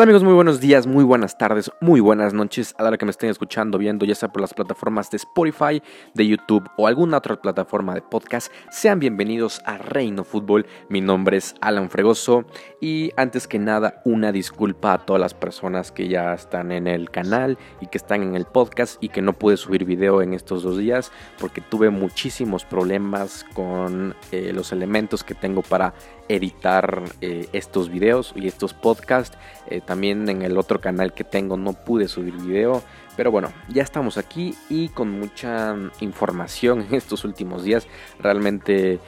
Hola 0.00 0.04
amigos, 0.04 0.24
muy 0.24 0.32
buenos 0.32 0.60
días, 0.60 0.86
muy 0.86 1.04
buenas 1.04 1.36
tardes, 1.36 1.70
muy 1.82 2.00
buenas 2.00 2.32
noches 2.32 2.74
a 2.78 2.82
la 2.82 2.88
hora 2.88 2.96
que 2.96 3.04
me 3.04 3.10
estén 3.10 3.28
escuchando, 3.28 3.76
viendo, 3.76 4.06
ya 4.06 4.14
sea 4.14 4.32
por 4.32 4.40
las 4.40 4.54
plataformas 4.54 5.10
de 5.10 5.18
Spotify, 5.18 5.82
de 6.14 6.26
YouTube 6.26 6.70
o 6.78 6.86
alguna 6.86 7.18
otra 7.18 7.36
plataforma 7.36 7.92
de 7.92 8.00
podcast. 8.00 8.50
Sean 8.70 8.98
bienvenidos 8.98 9.60
a 9.66 9.76
Reino 9.76 10.24
Fútbol. 10.24 10.64
Mi 10.88 11.02
nombre 11.02 11.36
es 11.36 11.54
Alan 11.60 11.90
Fregoso 11.90 12.46
y 12.80 13.12
antes 13.18 13.46
que 13.46 13.58
nada 13.58 14.00
una 14.06 14.32
disculpa 14.32 14.94
a 14.94 15.04
todas 15.04 15.20
las 15.20 15.34
personas 15.34 15.92
que 15.92 16.08
ya 16.08 16.32
están 16.32 16.72
en 16.72 16.86
el 16.86 17.10
canal 17.10 17.58
y 17.82 17.88
que 17.88 17.98
están 17.98 18.22
en 18.22 18.36
el 18.36 18.46
podcast 18.46 18.96
y 19.04 19.10
que 19.10 19.20
no 19.20 19.34
pude 19.34 19.58
subir 19.58 19.84
video 19.84 20.22
en 20.22 20.32
estos 20.32 20.62
dos 20.62 20.78
días 20.78 21.12
porque 21.38 21.60
tuve 21.60 21.90
muchísimos 21.90 22.64
problemas 22.64 23.44
con 23.52 24.16
eh, 24.32 24.52
los 24.54 24.72
elementos 24.72 25.22
que 25.22 25.34
tengo 25.34 25.60
para 25.60 25.92
editar 26.34 27.02
eh, 27.20 27.48
estos 27.52 27.90
videos 27.90 28.32
y 28.34 28.46
estos 28.46 28.74
podcasts. 28.74 29.36
Eh, 29.68 29.80
también 29.80 30.28
en 30.28 30.42
el 30.42 30.58
otro 30.58 30.80
canal 30.80 31.12
que 31.12 31.24
tengo 31.24 31.56
no 31.56 31.72
pude 31.72 32.08
subir 32.08 32.34
video. 32.34 32.82
Pero 33.16 33.30
bueno, 33.30 33.52
ya 33.68 33.82
estamos 33.82 34.16
aquí 34.16 34.54
y 34.68 34.88
con 34.88 35.10
mucha 35.10 35.74
información 36.00 36.82
en 36.88 36.94
estos 36.94 37.24
últimos 37.24 37.64
días. 37.64 37.86
Realmente 38.18 39.00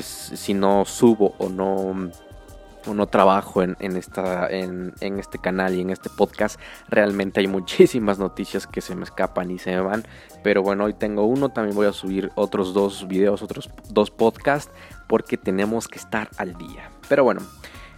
si 0.00 0.54
no 0.54 0.84
subo 0.84 1.34
o 1.38 1.48
no 1.48 2.10
o 2.86 2.94
no 2.94 3.06
trabajo 3.06 3.62
en, 3.62 3.96
esta, 3.96 4.48
en, 4.48 4.92
este 5.00 5.38
canal 5.38 5.74
y 5.74 5.80
en 5.80 5.90
este 5.90 6.08
podcast, 6.10 6.60
realmente 6.88 7.40
hay 7.40 7.46
muchísimas 7.48 8.18
noticias 8.18 8.66
que 8.66 8.80
se 8.80 8.94
me 8.94 9.04
escapan 9.04 9.50
y 9.50 9.58
se 9.58 9.72
me 9.72 9.80
van. 9.80 10.04
Pero 10.42 10.62
bueno, 10.62 10.84
hoy 10.84 10.94
tengo 10.94 11.24
uno, 11.24 11.48
también 11.48 11.76
voy 11.76 11.86
a 11.86 11.92
subir 11.92 12.30
otros 12.34 12.72
dos 12.72 13.06
videos, 13.08 13.42
otros 13.42 13.70
dos 13.88 14.10
podcasts 14.10 14.72
porque 15.06 15.36
tenemos 15.36 15.88
que 15.88 15.98
estar 15.98 16.28
al 16.36 16.54
día. 16.54 16.90
Pero 17.08 17.24
bueno, 17.24 17.42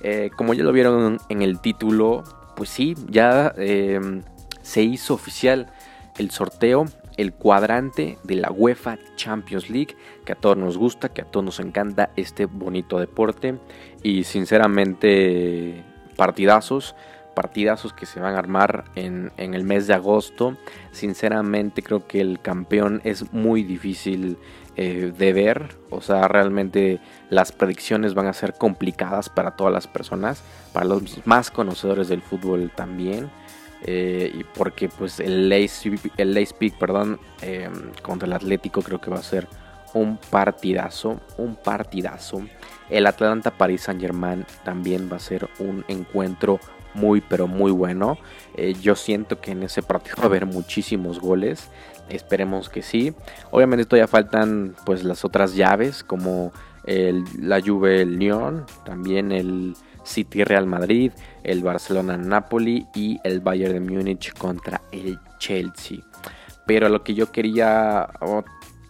eh, 0.01 0.31
como 0.37 0.55
ya 0.55 0.65
lo 0.65 0.73
vieron 0.73 1.19
en 1.29 1.43
el 1.43 1.61
título, 1.61 2.25
pues 2.57 2.71
sí, 2.71 2.95
ya 3.09 3.53
em, 3.57 4.23
se 4.63 4.83
hizo 4.83 5.15
oficial 5.15 5.73
el 6.19 6.31
sorteo, 6.31 6.87
el 7.17 7.33
cuadrante 7.33 8.19
de 8.23 8.37
la 8.37 8.51
UEFA 8.51 8.99
Champions 9.17 9.71
League, 9.71 9.97
que 10.25 10.33
a 10.33 10.37
todos 10.37 10.57
nos 10.57 10.77
gusta, 10.79 11.09
que 11.09 11.23
a 11.23 11.25
todos 11.25 11.45
nos 11.45 11.61
encanta 11.61 12.11
este 12.17 12.47
bonito 12.47 12.99
deporte. 12.99 13.59
Y 14.03 14.25
sinceramente, 14.25 15.85
partidazos 16.17 16.95
partidazos 17.39 17.93
que 17.93 18.05
se 18.05 18.19
van 18.19 18.35
a 18.35 18.39
armar 18.41 18.83
en, 18.97 19.31
en, 19.37 19.55
el 19.55 19.63
mes 19.63 19.87
de 19.87 19.95
agosto. 19.95 20.57
Sinceramente 20.91 21.85
creo 21.85 22.05
que 22.05 22.21
el 22.21 22.41
campeón 22.41 23.01
es 23.05 23.33
muy 23.33 23.63
difícil 23.63 24.37
eh, 24.75 25.13
de 25.17 25.33
ver. 25.33 25.77
O 25.91 26.01
sea, 26.01 26.27
realmente 26.27 26.99
las 27.31 27.53
predicciones 27.53 28.15
van 28.15 28.27
a 28.27 28.33
ser 28.33 28.55
complicadas 28.55 29.29
para 29.29 29.53
todas 29.53 29.73
las 29.73 29.87
personas, 29.87 30.43
para 30.73 30.85
los 30.85 31.25
más 31.29 31.53
conocedores 31.53 32.09
del 32.09 32.23
fútbol 32.23 32.73
también. 32.75 33.31
Eh, 33.85 34.33
y 34.35 34.43
porque 34.43 34.89
pues 34.89 35.21
el 35.21 35.49
Lace, 35.49 35.93
el 36.17 36.49
perdón, 36.77 37.21
em, 37.43 37.93
contra 38.03 38.27
el 38.27 38.33
Atlético 38.33 38.83
creo 38.83 39.01
que 39.01 39.11
va 39.11 39.19
a 39.19 39.23
ser 39.23 39.47
un 39.95 40.19
partidazo, 40.31 41.21
un 41.37 41.55
partidazo. 41.55 42.43
El 42.91 43.07
Atlanta 43.07 43.53
Paris 43.53 43.83
Saint 43.83 44.01
Germain 44.01 44.45
también 44.65 45.09
va 45.13 45.19
a 45.19 45.21
ser 45.21 45.49
un 45.61 45.85
encuentro 45.89 46.59
muy 46.99 47.21
pero 47.21 47.47
muy 47.47 47.71
bueno. 47.71 48.19
Eh, 48.57 48.75
yo 48.81 48.95
siento 48.95 49.41
que 49.41 49.53
en 49.53 49.63
ese 49.63 49.83
partido 49.83 50.17
va 50.19 50.25
a 50.25 50.27
haber 50.27 50.47
muchísimos 50.47 51.21
goles. 51.21 51.69
Esperemos 52.09 52.69
que 52.69 52.83
sí. 52.83 53.15
Obviamente 53.51 53.85
todavía 53.85 54.09
faltan 54.09 54.75
pues 54.87 55.05
las 55.05 55.25
otras 55.25 55.55
llaves 55.55 56.03
como 56.03 56.53
la 57.39 57.61
Juve 57.61 58.01
el 58.01 58.19
Lyon, 58.19 58.65
también 58.87 59.31
el 59.31 59.77
City 60.05 60.43
Real 60.43 60.67
Madrid, 60.67 61.13
el 61.45 61.63
Barcelona 61.63 62.17
Napoli 62.17 62.87
y 62.95 63.21
el 63.25 63.41
Bayern 63.41 63.75
de 63.75 63.81
Múnich 63.81 64.33
contra 64.33 64.81
el 64.91 65.19
Chelsea. 65.39 65.99
Pero 66.67 66.89
lo 66.89 67.05
que 67.05 67.15
yo 67.15 67.31
quería 67.31 68.09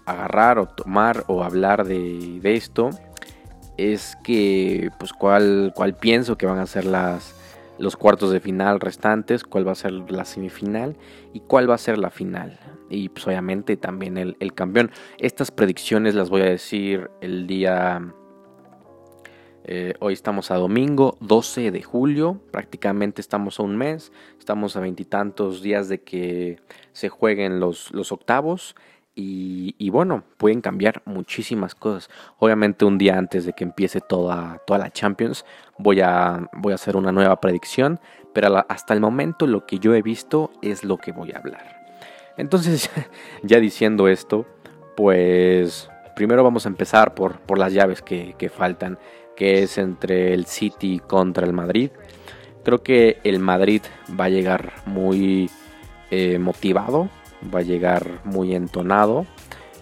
agarrar 0.06 0.58
o 0.58 0.66
tomar 0.66 1.24
o 1.26 1.42
hablar 1.42 1.84
de, 1.84 2.38
de 2.40 2.54
esto 2.54 2.90
es 3.76 4.16
que 4.24 4.90
pues 4.98 5.12
cuál, 5.12 5.72
cuál 5.74 5.94
pienso 5.94 6.36
que 6.36 6.46
van 6.46 6.58
a 6.58 6.66
ser 6.66 6.84
las 6.84 7.34
los 7.78 7.96
cuartos 7.96 8.30
de 8.30 8.40
final 8.40 8.80
restantes, 8.80 9.44
cuál 9.44 9.66
va 9.66 9.72
a 9.72 9.76
ser 9.76 9.92
la 10.10 10.24
semifinal 10.24 10.96
y 11.32 11.40
cuál 11.40 11.70
va 11.70 11.74
a 11.74 11.78
ser 11.78 11.98
la 11.98 12.10
final. 12.10 12.58
Y 12.90 13.08
pues 13.08 13.26
obviamente 13.26 13.76
también 13.76 14.16
el, 14.18 14.54
campeón. 14.54 14.90
Estas 15.18 15.50
predicciones 15.50 16.14
las 16.14 16.30
voy 16.30 16.42
a 16.42 16.46
decir 16.46 17.10
el 17.20 17.46
día... 17.46 18.14
Eh, 19.70 19.92
hoy 20.00 20.14
estamos 20.14 20.50
a 20.50 20.54
domingo 20.56 21.18
12 21.20 21.70
de 21.70 21.82
julio, 21.82 22.40
prácticamente 22.50 23.20
estamos 23.20 23.60
a 23.60 23.64
un 23.64 23.76
mes, 23.76 24.12
estamos 24.38 24.76
a 24.76 24.80
veintitantos 24.80 25.60
días 25.60 25.90
de 25.90 26.00
que 26.00 26.58
se 26.92 27.10
jueguen 27.10 27.60
los, 27.60 27.92
los 27.92 28.10
octavos 28.10 28.74
y, 29.20 29.90
bueno, 29.90 30.22
pueden 30.36 30.60
cambiar 30.60 31.02
muchísimas 31.04 31.74
cosas. 31.74 32.08
Obviamente 32.38 32.84
un 32.84 32.98
día 32.98 33.18
antes 33.18 33.44
de 33.44 33.52
que 33.52 33.64
empiece 33.64 34.00
toda, 34.00 34.62
toda 34.64 34.78
la 34.78 34.90
Champions 34.92 35.44
voy 35.76 36.00
a, 36.00 36.48
voy 36.52 36.70
a 36.70 36.76
hacer 36.76 36.96
una 36.96 37.10
nueva 37.10 37.40
predicción, 37.40 37.98
pero 38.32 38.64
hasta 38.68 38.94
el 38.94 39.00
momento 39.00 39.48
lo 39.48 39.66
que 39.66 39.80
yo 39.80 39.92
he 39.94 40.02
visto 40.02 40.52
es 40.62 40.84
lo 40.84 40.98
que 40.98 41.10
voy 41.10 41.32
a 41.32 41.38
hablar. 41.38 41.84
Entonces, 42.36 42.90
ya 43.42 43.58
diciendo 43.58 44.06
esto, 44.06 44.46
pues 44.96 45.90
primero 46.14 46.44
vamos 46.44 46.66
a 46.66 46.68
empezar 46.68 47.16
por, 47.16 47.40
por 47.40 47.58
las 47.58 47.72
llaves 47.72 48.02
que, 48.02 48.52
faltan, 48.54 49.00
que 49.36 49.64
es 49.64 49.78
entre 49.78 50.32
el 50.32 50.46
City 50.46 51.00
contra 51.04 51.44
el 51.44 51.52
Madrid. 51.52 51.90
Creo 52.64 52.84
que 52.84 53.18
el 53.24 53.40
Madrid 53.40 53.82
va 54.18 54.26
a 54.26 54.28
llegar 54.28 54.74
muy 54.86 55.50
eh, 56.12 56.38
motivado 56.38 57.10
va 57.54 57.60
a 57.60 57.62
llegar 57.62 58.20
muy 58.24 58.54
entonado. 58.54 59.26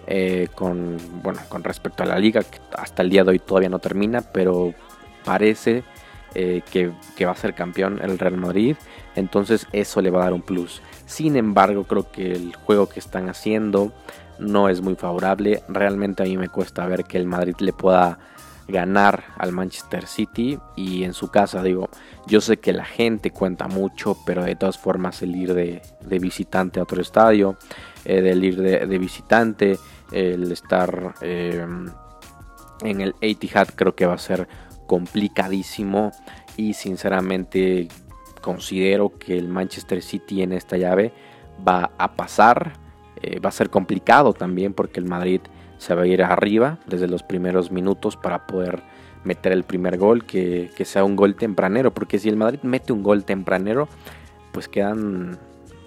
Eh, 0.09 0.47
con, 0.55 0.97
bueno, 1.21 1.41
con 1.49 1.65
respecto 1.65 2.03
a 2.03 2.05
la 2.05 2.17
liga, 2.17 2.41
que 2.41 2.59
hasta 2.77 3.01
el 3.01 3.09
día 3.09 3.25
de 3.25 3.31
hoy 3.31 3.39
todavía 3.39 3.67
no 3.67 3.79
termina, 3.79 4.21
pero 4.21 4.73
parece 5.25 5.83
eh, 6.33 6.61
que, 6.71 7.25
va 7.25 7.31
a 7.31 7.35
ser 7.35 7.53
campeón 7.53 7.99
el 8.01 8.17
Real 8.17 8.37
Madrid, 8.37 8.75
entonces 9.15 9.67
eso 9.73 10.01
le 10.01 10.09
va 10.09 10.21
a 10.21 10.23
dar 10.25 10.33
un 10.33 10.41
plus. 10.41 10.81
Sin 11.05 11.35
embargo, 11.35 11.83
creo 11.83 12.11
que 12.11 12.31
el 12.31 12.55
juego 12.55 12.87
que 12.87 12.99
están 12.99 13.27
haciendo 13.27 13.91
no 14.39 14.69
es 14.69 14.81
muy 14.81 14.95
favorable. 14.95 15.63
Realmente 15.67 16.23
a 16.23 16.25
mí 16.25 16.37
me 16.37 16.47
cuesta 16.47 16.85
ver 16.85 17.03
que 17.03 17.17
el 17.17 17.25
Madrid 17.25 17.55
le 17.59 17.73
pueda 17.73 18.19
ganar 18.67 19.23
al 19.37 19.51
Manchester 19.51 20.07
City 20.07 20.59
y 20.75 21.03
en 21.03 21.13
su 21.13 21.29
casa 21.29 21.63
digo, 21.63 21.89
yo 22.25 22.41
sé 22.41 22.57
que 22.57 22.73
la 22.73 22.85
gente 22.85 23.31
cuenta 23.31 23.67
mucho, 23.67 24.17
pero 24.25 24.43
de 24.43 24.55
todas 24.55 24.77
formas 24.77 25.21
el 25.21 25.35
ir 25.35 25.53
de, 25.53 25.81
visitante 26.19 26.79
a 26.79 26.83
otro 26.83 27.01
estadio, 27.01 27.57
el 28.03 28.43
eh, 28.43 28.47
ir 28.47 28.61
de, 28.61 28.97
visitante, 28.97 29.77
el 30.11 30.51
estar 30.51 31.15
em, 31.21 31.89
en 32.81 33.01
el 33.01 33.15
Etihad 33.21 33.69
creo 33.75 33.95
que 33.95 34.05
va 34.05 34.13
a 34.13 34.19
ser 34.19 34.47
complicadísimo 34.85 36.11
y 36.55 36.73
sinceramente 36.73 37.87
considero 38.41 39.17
que 39.17 39.37
el 39.37 39.47
Manchester 39.47 40.01
City 40.01 40.41
en 40.41 40.53
esta 40.53 40.77
llave 40.77 41.13
va 41.65 41.91
a 41.97 42.13
pasar, 42.13 42.73
eh, 43.21 43.39
va 43.39 43.49
a 43.49 43.53
ser 43.53 43.69
complicado 43.69 44.33
también 44.33 44.73
porque 44.73 44.99
el 44.99 45.05
Madrid 45.05 45.41
se 45.77 45.95
va 45.95 46.03
a 46.03 46.07
ir 46.07 46.23
arriba 46.23 46.77
desde 46.85 47.07
los 47.07 47.23
primeros 47.23 47.71
minutos 47.71 48.17
para 48.17 48.47
poder 48.47 48.83
meter 49.23 49.51
el 49.51 49.63
primer 49.63 49.97
gol, 49.97 50.25
que, 50.25 50.71
sea 50.85 51.03
un 51.03 51.15
gol 51.15 51.35
tempranero, 51.35 51.93
porque 51.93 52.19
si 52.19 52.29
el 52.29 52.37
Madrid 52.37 52.59
mete 52.63 52.93
un 52.93 53.03
gol 53.03 53.25
tempranero, 53.25 53.87
pues 54.51 54.67
quedan 54.67 55.37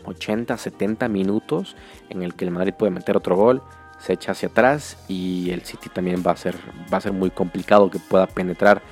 80, 0.04 0.56
70 0.56 1.08
minutos 1.08 1.76
en 2.08 2.22
el 2.22 2.34
que 2.34 2.44
el 2.44 2.50
Madrid 2.50 2.75
puede 2.78 2.92
meter 2.92 3.16
otro 3.16 3.37
gol, 3.37 3.62
se 3.98 4.14
echa 4.14 4.32
hacia 4.32 4.48
atrás 4.48 5.02
y 5.08 5.50
el 5.50 5.62
City 5.62 5.88
también 5.88 6.22
va 6.26 6.32
a 6.32 6.37
ser, 6.37 6.56
va 6.92 6.98
a 6.98 7.00
ser 7.00 7.12
muy 7.12 7.31
complicado 7.31 7.90
que 7.90 7.98
pueda 7.98 8.26
penetrar, 8.26 8.82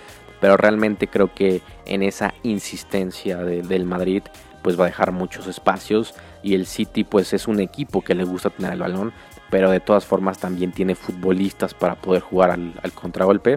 pero 0.41 0.57
realmente 0.57 1.09
creo 1.09 1.33
que 1.35 1.63
en 1.87 2.03
esa 2.03 2.35
insistencia 2.43 3.39
del 3.39 3.85
Madrid 3.85 4.23
pues 4.63 4.79
va 4.79 4.85
a 4.85 4.89
dejar 4.89 5.13
muchos 5.13 5.47
espacios 5.47 6.15
y 6.43 6.55
el 6.55 6.67
City 6.67 7.05
pues 7.05 7.33
es 7.33 7.49
un 7.49 7.61
equipo 7.61 8.03
que 8.03 8.15
le 8.15 8.25
gusta 8.25 8.51
tener 8.51 8.73
el 8.73 8.81
balón, 8.81 9.13
pero 9.51 9.71
de 9.71 9.81
todas 9.81 10.05
formas 10.05 10.39
también 10.39 10.73
tiene 10.73 10.95
futbolistas 10.95 11.75
para 11.75 11.95
poder 11.97 12.23
jugar 12.23 12.51
al, 12.51 12.93
contragolpe. 12.95 13.57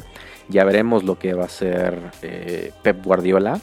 Ya 0.49 0.63
veremos 0.63 1.03
lo 1.03 1.19
que 1.19 1.33
va 1.33 1.43
a 1.43 1.45
hacer 1.45 2.11
eh, 2.21 2.71
Pep 2.81 3.03
Guardiola. 3.03 3.59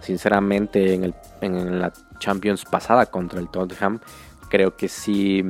Sinceramente, 0.00 0.94
en, 0.94 1.04
el, 1.04 1.14
en, 1.40 1.78
la 1.78 1.92
Champions 2.18 2.64
pasada 2.64 3.06
contra 3.06 3.40
el 3.40 3.48
Tottenham, 3.48 4.00
creo 4.48 4.76
que 4.76 4.88
sí, 4.88 5.44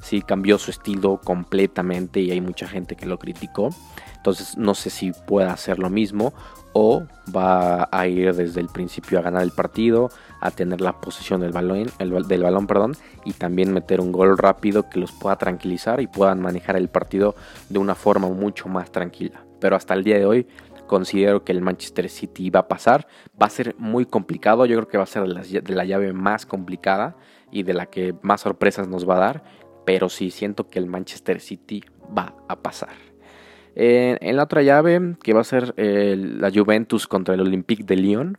sí 0.00 0.22
cambió 0.22 0.58
su 0.58 0.70
estilo 0.70 1.20
completamente 1.22 2.20
y 2.20 2.30
hay 2.30 2.40
mucha 2.40 2.68
gente 2.68 2.96
que 2.96 3.06
lo 3.06 3.18
criticó. 3.18 3.70
Entonces, 4.16 4.56
no 4.56 4.74
sé 4.74 4.90
si 4.90 5.12
pueda 5.12 5.52
hacer 5.52 5.78
lo 5.78 5.90
mismo 5.90 6.32
o 6.80 7.02
va 7.34 7.88
a 7.90 8.06
ir 8.06 8.32
desde 8.32 8.60
el 8.60 8.68
principio 8.68 9.18
a 9.18 9.22
ganar 9.22 9.42
el 9.42 9.50
partido, 9.50 10.10
a 10.40 10.52
tener 10.52 10.80
la 10.80 11.00
posición 11.00 11.40
del 11.40 11.50
balón, 11.50 11.90
del 11.98 12.42
balón 12.42 12.68
perdón, 12.68 12.94
y 13.24 13.32
también 13.32 13.72
meter 13.72 14.00
un 14.00 14.12
gol 14.12 14.38
rápido 14.38 14.88
que 14.88 15.00
los 15.00 15.10
pueda 15.10 15.36
tranquilizar 15.36 16.00
y 16.00 16.06
puedan 16.06 16.40
manejar 16.40 16.76
el 16.76 16.88
partido 16.88 17.34
de 17.68 17.80
una 17.80 17.96
forma 17.96 18.28
mucho 18.28 18.68
más 18.68 18.92
tranquila. 18.92 19.44
Pero 19.60 19.74
hasta 19.74 19.94
el 19.94 20.04
día 20.04 20.18
de 20.18 20.26
hoy 20.26 20.46
considero 20.86 21.42
que 21.42 21.50
el 21.50 21.62
Manchester 21.62 22.08
City 22.08 22.48
va 22.48 22.60
a 22.60 22.68
pasar. 22.68 23.08
Va 23.40 23.46
a 23.46 23.50
ser 23.50 23.74
muy 23.76 24.06
complicado, 24.06 24.64
yo 24.64 24.76
creo 24.76 24.88
que 24.88 24.98
va 24.98 25.04
a 25.04 25.06
ser 25.06 25.24
de 25.24 25.74
la, 25.74 25.84
llave 25.84 26.12
más 26.12 26.46
complicada 26.46 27.16
y 27.50 27.64
de 27.64 27.74
la 27.74 27.86
que 27.86 28.14
más 28.22 28.42
sorpresas 28.42 28.86
nos 28.86 29.08
va 29.08 29.16
a 29.16 29.20
dar, 29.20 29.44
pero 29.84 30.08
sí 30.08 30.30
siento 30.30 30.68
que 30.68 30.78
el 30.78 30.86
Manchester 30.86 31.40
City 31.40 31.82
va 32.16 32.36
a 32.48 32.56
pasar. 32.56 33.07
En 33.80 34.36
la 34.36 34.42
otra 34.42 34.62
llave, 34.62 35.16
que 35.22 35.32
va 35.32 35.42
a 35.42 35.44
ser 35.44 35.74
la 35.76 36.50
Juventus 36.50 37.06
contra 37.06 37.34
el 37.34 37.40
Olympique 37.40 37.84
de 37.84 37.96
Lyon, 37.96 38.38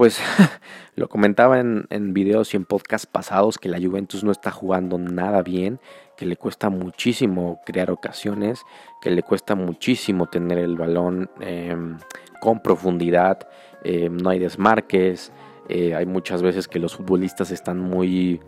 pues 0.00 0.18
lo 0.96 1.10
comentaba 1.10 1.60
en, 1.60 2.14
videos 2.14 2.54
y 2.54 2.56
en 2.56 2.64
podcasts 2.64 3.06
pasados 3.06 3.58
que 3.58 3.68
la 3.68 3.78
Juventus 3.78 4.24
no 4.24 4.32
está 4.32 4.50
jugando 4.50 4.96
nada 4.96 5.42
bien, 5.42 5.78
que 6.16 6.24
le 6.24 6.36
cuesta 6.36 6.70
muchísimo 6.70 7.60
crear 7.66 7.90
ocasiones, 7.90 8.62
que 9.02 9.10
le 9.10 9.22
cuesta 9.22 9.54
muchísimo 9.54 10.26
tener 10.26 10.56
el 10.56 10.76
balón 10.76 11.30
em, 11.40 11.98
con 12.40 12.62
profundidad, 12.62 13.46
em, 13.84 14.16
no 14.16 14.30
hay 14.30 14.38
desmarques, 14.38 15.32
eh, 15.68 15.94
hay 15.94 16.06
muchas 16.06 16.42
veces 16.42 16.66
que 16.66 16.78
los 16.78 16.96
futbolistas 16.96 17.50
están 17.50 17.78
muy 17.78 18.40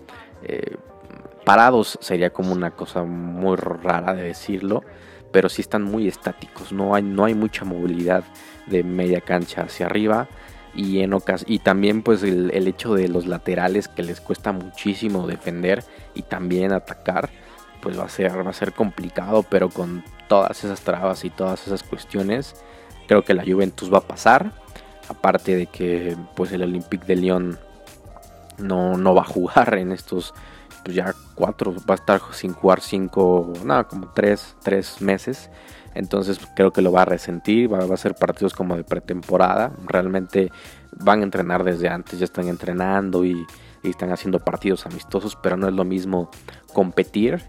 eh, 0.44 0.76
parados, 1.44 1.98
sería 2.00 2.30
como 2.30 2.52
una 2.54 2.70
cosa 2.70 3.04
muy 3.04 3.56
rara 3.56 4.14
de 4.14 4.22
decirlo, 4.22 4.84
pero 5.32 5.48
sí 5.48 5.62
están 5.62 5.82
muy 5.82 6.08
estáticos, 6.08 6.72
no 6.72 6.94
hay, 6.94 7.02
no 7.02 7.24
hay 7.24 7.34
mucha 7.34 7.64
movilidad 7.64 8.24
de 8.66 8.84
media 8.84 9.20
cancha 9.20 9.62
hacia 9.62 9.86
arriba 9.86 10.28
y 10.74 11.00
en 11.00 11.14
y 11.46 11.58
también 11.58 12.02
pues 12.02 12.22
el, 12.22 12.66
hecho 12.66 12.94
de 12.94 13.08
los 13.08 13.26
laterales 13.26 13.88
que 13.88 14.02
les 14.02 14.20
cuesta 14.20 14.52
muchísimo 14.52 15.26
defender 15.26 15.84
y 16.14 16.22
también 16.22 16.72
atacar 16.72 17.28
pues 17.82 17.98
va 17.98 18.04
a 18.04 18.08
ser 18.08 18.46
va 18.46 18.50
a 18.50 18.54
ser 18.54 18.72
complicado 18.72 19.42
pero 19.42 19.68
con 19.68 20.02
todas 20.28 20.64
esas 20.64 20.80
trabas 20.80 21.24
y 21.24 21.30
todas 21.30 21.66
esas 21.66 21.82
cuestiones 21.82 22.54
creo 23.06 23.22
que 23.22 23.34
la 23.34 23.44
Juventus 23.44 23.92
va 23.92 23.98
a 23.98 24.02
pasar 24.02 24.52
aparte 25.08 25.56
de 25.56 25.66
que 25.66 26.16
pues 26.34 26.52
el 26.52 26.62
Olympique 26.62 27.04
de 27.06 27.16
Lyon 27.16 27.58
no, 28.56 28.96
no 28.96 29.14
va 29.14 29.22
a 29.22 29.26
jugar 29.26 29.74
en 29.74 29.92
estos 29.92 30.32
pues 30.84 30.96
ya 30.96 31.14
cuatro 31.34 31.74
va 31.88 31.94
a 31.94 31.94
estar 31.94 32.20
sin 32.32 32.52
jugar 32.52 32.80
cinco 32.80 33.52
nada 33.64 33.84
como 33.84 34.08
tres, 34.12 34.56
tres 34.62 35.00
meses 35.00 35.50
entonces 35.94 36.40
creo 36.56 36.72
que 36.72 36.82
lo 36.82 36.92
va 36.92 37.02
a 37.02 37.04
resentir, 37.04 37.72
va, 37.72 37.78
a 37.78 37.96
ser 37.96 38.14
partidos 38.14 38.54
como 38.54 38.76
de 38.76 38.84
pretemporada. 38.84 39.72
Realmente 39.86 40.50
van 40.92 41.20
a 41.20 41.24
entrenar 41.24 41.64
desde 41.64 41.88
antes, 41.88 42.18
ya 42.18 42.24
están 42.24 42.48
entrenando 42.48 43.24
y, 43.24 43.46
están 43.82 44.12
haciendo 44.12 44.38
partidos 44.38 44.86
amistosos, 44.86 45.36
pero 45.42 45.56
no 45.56 45.66
es 45.66 45.74
lo 45.74 45.82
mismo 45.82 46.30
competir 46.72 47.42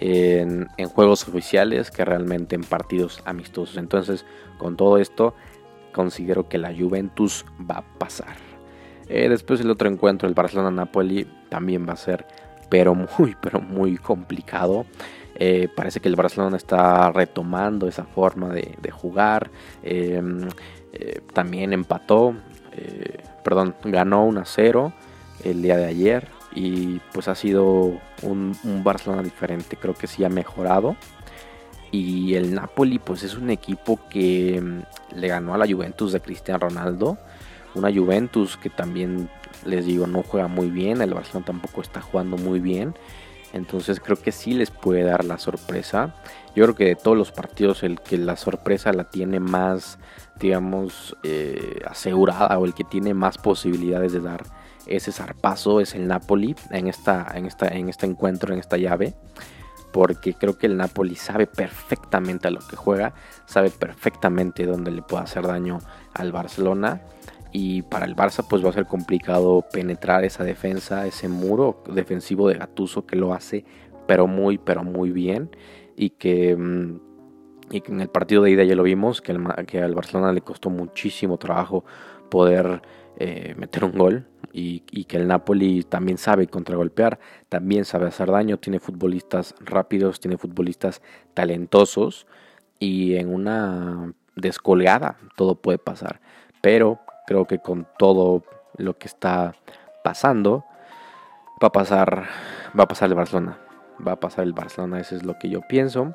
en, 0.00 0.66
juegos 0.88 1.28
oficiales 1.28 1.92
que 1.92 2.04
realmente 2.04 2.56
en 2.56 2.64
partidos 2.64 3.22
amistosos. 3.24 3.76
Entonces 3.76 4.26
con 4.58 4.76
todo 4.76 4.98
esto 4.98 5.34
considero 5.92 6.48
que 6.48 6.58
la 6.58 6.74
Juventus 6.76 7.44
va 7.58 7.78
a 7.78 7.98
pasar. 7.98 8.34
Eh, 9.08 9.28
después 9.28 9.60
el 9.60 9.70
otro 9.70 9.88
encuentro, 9.88 10.26
el 10.26 10.34
Barcelona-Napoli, 10.34 11.28
también 11.50 11.88
va 11.88 11.92
a 11.92 11.96
ser 11.96 12.26
pero 12.68 12.94
muy, 12.94 13.36
pero 13.40 13.60
muy 13.60 13.96
complicado. 13.96 14.86
Eh, 15.38 15.68
parece 15.74 16.00
que 16.00 16.08
el 16.08 16.16
Barcelona 16.16 16.56
está 16.56 17.10
retomando 17.12 17.88
esa 17.88 18.04
forma 18.04 18.48
de, 18.50 18.90
jugar. 18.90 19.50
Em, 19.82 20.48
eh, 20.92 21.20
también 21.34 21.72
empató, 21.72 22.34
eh, 22.72 23.18
perdón, 23.44 23.74
ganó 23.84 24.24
1 24.24 24.40
a 24.40 24.44
0 24.46 24.92
el 25.44 25.62
día 25.62 25.76
de 25.76 25.86
ayer. 25.86 26.28
Y 26.54 27.00
pues 27.12 27.28
ha 27.28 27.34
sido 27.34 28.00
un, 28.22 28.56
un, 28.64 28.82
Barcelona 28.82 29.22
diferente. 29.22 29.76
Creo 29.76 29.92
que 29.94 30.06
sí 30.06 30.24
ha 30.24 30.30
mejorado. 30.30 30.96
Y 31.90 32.34
el 32.34 32.54
Napoli 32.54 32.98
pues 32.98 33.22
es 33.22 33.36
un 33.36 33.50
equipo 33.50 34.00
que 34.08 34.56
em, 34.56 34.82
le 35.14 35.28
ganó 35.28 35.54
a 35.54 35.58
la 35.58 35.66
Juventus 35.66 36.12
de 36.12 36.20
Cristiano 36.20 36.60
Ronaldo. 36.60 37.18
Una 37.76 37.92
Juventus 37.92 38.56
que 38.56 38.70
también 38.70 39.28
les 39.64 39.84
digo 39.84 40.06
no 40.06 40.22
juega 40.22 40.48
muy 40.48 40.70
bien. 40.70 41.02
El 41.02 41.14
Barcelona 41.14 41.46
tampoco 41.46 41.82
está 41.82 42.00
jugando 42.00 42.36
muy 42.36 42.58
bien. 42.58 42.94
Entonces 43.52 44.00
creo 44.00 44.16
que 44.16 44.32
sí 44.32 44.54
les 44.54 44.70
puede 44.70 45.02
dar 45.02 45.24
la 45.24 45.38
sorpresa. 45.38 46.14
Yo 46.54 46.64
creo 46.64 46.74
que 46.74 46.84
de 46.86 46.96
todos 46.96 47.16
los 47.16 47.32
partidos 47.32 47.82
el 47.82 48.00
que 48.00 48.18
la 48.18 48.36
sorpresa 48.36 48.92
la 48.92 49.04
tiene 49.04 49.40
más, 49.40 49.98
digamos, 50.40 51.16
eh, 51.22 51.80
asegurada 51.86 52.58
o 52.58 52.64
el 52.64 52.74
que 52.74 52.84
tiene 52.84 53.14
más 53.14 53.38
posibilidades 53.38 54.12
de 54.12 54.20
dar 54.20 54.44
ese 54.86 55.12
zarpazo 55.12 55.80
es 55.80 55.94
el 55.94 56.06
Napoli 56.06 56.54
en, 56.70 56.86
esta, 56.86 57.26
en, 57.34 57.46
esta, 57.46 57.68
en 57.68 57.88
este 57.88 58.06
encuentro, 58.06 58.52
en 58.52 58.60
esta 58.60 58.76
llave. 58.76 59.14
Porque 59.92 60.34
creo 60.34 60.58
que 60.58 60.66
el 60.66 60.76
Napoli 60.76 61.14
sabe 61.14 61.46
perfectamente 61.46 62.48
a 62.48 62.50
lo 62.50 62.60
que 62.60 62.76
juega, 62.76 63.14
sabe 63.46 63.70
perfectamente 63.70 64.66
dónde 64.66 64.90
le 64.90 65.02
puede 65.02 65.24
hacer 65.24 65.46
daño 65.46 65.78
al 66.12 66.32
Barcelona 66.32 67.00
y 67.52 67.82
para 67.82 68.06
el 68.06 68.16
Barça 68.16 68.44
pues 68.48 68.64
va 68.64 68.70
a 68.70 68.72
ser 68.72 68.86
complicado 68.86 69.64
penetrar 69.72 70.24
esa 70.24 70.44
defensa, 70.44 71.06
ese 71.06 71.28
muro 71.28 71.82
defensivo 71.88 72.48
de 72.48 72.58
Gatuso 72.58 73.06
que 73.06 73.16
lo 73.16 73.32
hace 73.32 73.64
pero 74.06 74.26
muy 74.26 74.58
pero 74.58 74.84
muy 74.84 75.10
bien. 75.10 75.50
Y 75.96 76.10
que, 76.10 76.56
mm, 76.56 77.00
y 77.70 77.82
en 77.86 78.00
el 78.00 78.08
partido 78.08 78.42
de 78.42 78.52
ida 78.52 78.64
ya 78.64 78.76
lo 78.76 78.82
vimos 78.82 79.20
que, 79.20 79.36
que 79.66 79.80
al 79.82 79.94
Barcelona 79.94 80.32
le 80.32 80.40
costó 80.40 80.70
muchísimo 80.70 81.38
trabajo 81.38 81.84
poder 82.30 82.82
eh, 83.18 83.54
meter 83.56 83.84
un 83.84 83.92
gol. 83.92 84.26
Y, 84.52 84.84
y, 84.90 85.04
que 85.04 85.18
el 85.18 85.26
Napoli 85.26 85.82
también 85.82 86.16
sabe 86.16 86.46
contragolpear, 86.46 87.18
también 87.50 87.84
sabe 87.84 88.06
hacer 88.06 88.30
daño, 88.30 88.58
tiene 88.58 88.80
futbolistas 88.80 89.54
rápidos, 89.60 90.18
tiene 90.18 90.38
futbolistas 90.38 91.02
talentosos. 91.34 92.26
Y 92.78 93.16
en 93.16 93.32
una 93.32 94.14
descolgada 94.34 95.18
todo 95.36 95.56
puede 95.56 95.78
pasar. 95.78 96.20
Pero 96.62 97.00
Creo 97.26 97.46
que 97.46 97.58
con 97.58 97.86
todo 97.98 98.42
lo 98.76 98.96
que 98.98 99.08
está 99.08 99.54
pasando, 100.04 100.64
va 101.62 101.68
a 101.68 101.72
pasar, 101.72 102.26
va 102.78 102.84
a 102.84 102.88
pasar 102.88 103.08
el 103.08 103.14
Barcelona. 103.14 103.58
Va 104.06 104.12
a 104.12 104.20
pasar 104.20 104.44
el 104.44 104.52
Barcelona, 104.52 105.00
eso 105.00 105.16
es 105.16 105.24
lo 105.24 105.38
que 105.38 105.48
yo 105.48 105.60
pienso. 105.62 106.14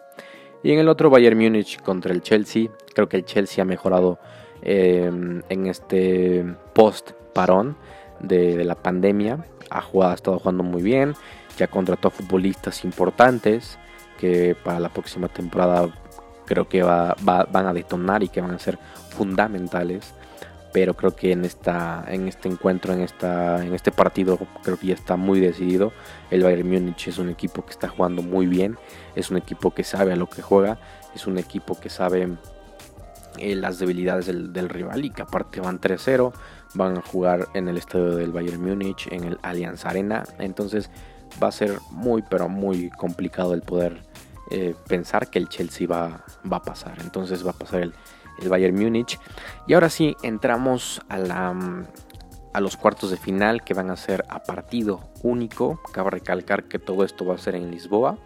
Y 0.64 0.72
en 0.72 0.80
el 0.80 0.88
otro 0.88 1.10
Bayern 1.10 1.38
Múnich 1.38 1.82
contra 1.82 2.14
el 2.14 2.22
Chelsea, 2.22 2.70
creo 2.94 3.10
que 3.10 3.18
el 3.18 3.26
Chelsea 3.26 3.62
ha 3.64 3.66
mejorado 3.66 4.20
em, 4.62 5.42
en 5.50 5.68
este 5.68 6.46
post 6.74 7.12
parón 7.34 7.76
de, 8.20 8.64
la 8.64 8.76
pandemia. 8.76 9.44
Ha, 9.72 9.82
jugado, 9.82 10.12
ha 10.12 10.16
estado 10.16 10.40
jugando 10.40 10.64
muy 10.64 10.84
bien, 10.84 11.16
ya 11.58 11.68
contrató 11.68 12.10
a 12.10 12.12
futbolistas 12.12 12.84
importantes 12.84 13.80
que 14.20 14.56
para 14.64 14.80
la 14.80 14.90
próxima 14.90 15.28
temporada 15.28 15.90
creo 16.46 16.68
que 16.68 16.84
van 16.84 17.66
a 17.66 17.74
detonar 17.74 18.22
y 18.22 18.28
que 18.28 18.42
van 18.42 18.52
a 18.52 18.60
ser 18.60 18.78
fundamentales 19.10 20.14
pero 20.74 20.96
creo 20.96 21.16
que 21.16 21.32
en 21.32 21.46
esta 21.46 22.06
en 22.08 22.28
este 22.28 22.48
encuentro 22.48 22.94
en 22.94 23.02
esta 23.02 23.64
en 23.64 23.74
este 23.74 23.92
partido 23.92 24.40
creo 24.64 24.78
que 24.78 24.88
ya 24.88 24.94
está 24.94 25.16
muy 25.16 25.40
decidido. 25.40 25.92
El 26.30 26.44
Bayern 26.44 26.70
Múnich 26.70 27.08
es 27.08 27.18
un 27.18 27.30
equipo 27.30 27.66
que 27.66 27.72
está 27.72 27.88
jugando 27.88 28.22
muy 28.22 28.48
bien 28.48 28.78
es 29.16 29.32
un 29.32 29.38
equipo 29.38 29.72
que 29.72 29.84
sabe 29.84 30.14
a 30.14 30.16
lo 30.16 30.28
que 30.28 30.42
juega 30.42 30.80
es 31.14 31.28
un 31.28 31.38
equipo 31.38 31.80
que 31.80 31.90
sabe 31.90 32.30
eh, 33.38 33.56
las 33.56 33.80
debilidades 33.80 34.26
del, 34.26 34.70
rival 34.70 35.06
y 35.06 35.10
que 35.10 35.22
aparte 35.22 35.62
van 35.62 35.80
3-0 35.80 36.34
van 36.74 36.98
a 36.98 37.02
jugar 37.02 37.48
en 37.54 37.70
el 37.70 37.78
estadio 37.78 38.16
del 38.16 38.32
Bayern 38.32 38.62
Múnich 38.62 39.08
en 39.12 39.24
el 39.24 39.40
Allianz 39.42 39.86
Arena. 39.86 40.24
Entonces 40.38 40.90
va 41.42 41.48
a 41.48 41.52
ser 41.52 41.80
muy 41.92 42.24
pero 42.30 42.50
muy 42.50 42.90
complicado 42.90 43.54
el 43.54 43.62
poder 43.62 44.04
eh, 44.50 44.76
pensar 44.86 45.30
que 45.30 45.40
el 45.40 45.48
Chelsea 45.48 45.88
va, 45.88 46.26
va 46.52 46.58
a 46.58 46.62
pasar. 46.62 46.98
Entonces 47.00 47.46
va 47.46 47.52
a 47.52 47.58
pasar 47.58 47.82
el 47.82 47.94
el 48.42 48.50
Bayern 48.50 48.76
Múnich. 48.76 49.20
Y 49.68 49.74
ahora 49.74 49.90
sí, 49.90 50.16
entramos 50.24 51.02
a, 51.10 51.18
la, 51.18 51.86
a 52.54 52.62
los 52.62 52.78
cuartos 52.78 53.12
de 53.12 53.18
final 53.18 53.64
que 53.64 53.74
van 53.74 53.90
a 53.90 53.96
ser 53.96 54.26
a 54.30 54.44
partido 54.44 55.02
único. 55.24 55.82
Cabe 55.94 56.12
recalcar 56.12 56.66
que 56.66 56.80
todo 56.80 57.04
esto 57.04 57.26
va 57.26 57.36
a 57.36 57.38
ser 57.38 57.56
en 57.56 57.72
Lisboa 57.72 58.18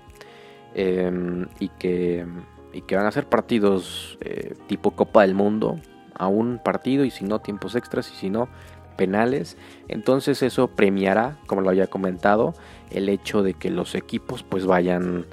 em, 0.74 1.48
y, 1.60 1.70
que, 1.70 2.26
y 2.74 2.82
que 2.82 2.96
van 2.96 3.06
a 3.06 3.12
ser 3.12 3.28
partidos 3.28 4.18
eh, 4.22 4.56
tipo 4.68 4.92
Copa 4.92 5.22
del 5.22 5.36
Mundo. 5.36 5.80
A 6.18 6.28
un 6.28 6.62
partido 6.64 7.04
y 7.04 7.12
si 7.12 7.26
no 7.26 7.40
tiempos 7.40 7.76
extras 7.76 8.10
y 8.12 8.16
si 8.16 8.30
no 8.30 8.48
penales. 8.96 9.58
Entonces 9.88 10.42
eso 10.42 10.70
premiará, 10.70 11.38
como 11.48 11.62
lo 11.62 11.70
había 11.70 11.88
comentado, 11.88 12.54
el 12.90 13.10
hecho 13.10 13.44
de 13.44 13.54
que 13.54 13.70
los 13.70 13.96
equipos 13.96 14.44
pues 14.44 14.66
vayan 14.66 15.26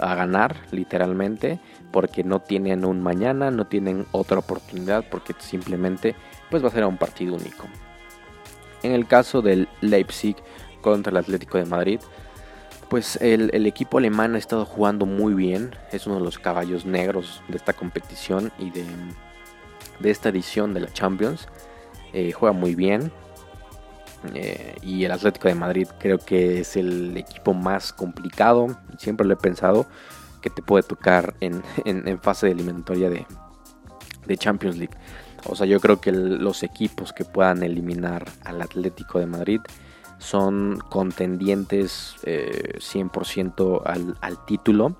a 0.00 0.14
ganar 0.14 0.56
literalmente 0.70 1.58
porque 1.90 2.24
no 2.24 2.40
tienen 2.40 2.84
un 2.84 3.02
mañana, 3.02 3.50
no 3.50 3.66
tienen 3.66 4.06
otra 4.12 4.38
oportunidad 4.38 5.04
porque 5.10 5.34
simplemente 5.38 6.14
pues 6.50 6.62
va 6.62 6.68
a 6.68 6.72
ser 6.72 6.84
un 6.84 6.96
partido 6.98 7.34
único. 7.34 7.66
En 8.82 8.92
el 8.92 9.06
caso 9.06 9.42
del 9.42 9.68
Leipzig 9.80 10.36
contra 10.80 11.10
el 11.10 11.16
Atlético 11.16 11.58
de 11.58 11.64
Madrid, 11.64 12.00
pues 12.88 13.16
el, 13.20 13.66
equipo 13.66 13.98
alemán 13.98 14.34
ha 14.34 14.38
estado 14.38 14.64
jugando 14.64 15.04
muy 15.04 15.34
bien, 15.34 15.74
es 15.92 16.06
uno 16.06 16.16
de 16.16 16.24
los 16.24 16.38
caballos 16.38 16.86
negros 16.86 17.42
de 17.48 17.56
esta 17.56 17.74
competición 17.74 18.50
y 18.58 18.70
de, 18.70 18.84
de 20.00 20.10
esta 20.10 20.30
edición 20.30 20.72
de 20.72 20.80
la 20.80 20.92
Champions. 20.92 21.48
Eh, 22.14 22.32
juega 22.32 22.54
muy 22.54 22.74
bien, 22.74 23.12
eh, 24.34 24.76
y 24.82 25.04
el 25.04 25.12
Atlético 25.12 25.48
de 25.48 25.54
Madrid 25.54 25.88
creo 25.98 26.18
que 26.18 26.60
es 26.60 26.76
el 26.76 27.16
equipo 27.16 27.54
más 27.54 27.92
complicado, 27.92 28.78
siempre 28.98 29.26
lo 29.26 29.34
he 29.34 29.36
pensado, 29.36 29.86
que 30.40 30.50
te 30.50 30.62
puede 30.62 30.82
tocar 30.82 31.34
en, 31.40 31.62
fase 32.22 32.46
de 32.46 32.52
eliminatoria 32.52 33.10
de, 33.10 33.26
de 34.26 34.36
Champions 34.36 34.76
League. 34.76 34.96
O 35.46 35.54
sea, 35.54 35.66
yo 35.66 35.80
creo 35.80 36.00
que 36.00 36.12
los 36.12 36.62
equipos 36.62 37.12
que 37.12 37.24
puedan 37.24 37.62
eliminar 37.62 38.26
al 38.44 38.60
Atlético 38.60 39.18
de 39.18 39.26
Madrid 39.26 39.60
son 40.18 40.78
contendientes 40.90 42.16
100% 42.24 43.82
eh, 43.82 44.14
al, 44.20 44.44
título. 44.46 44.96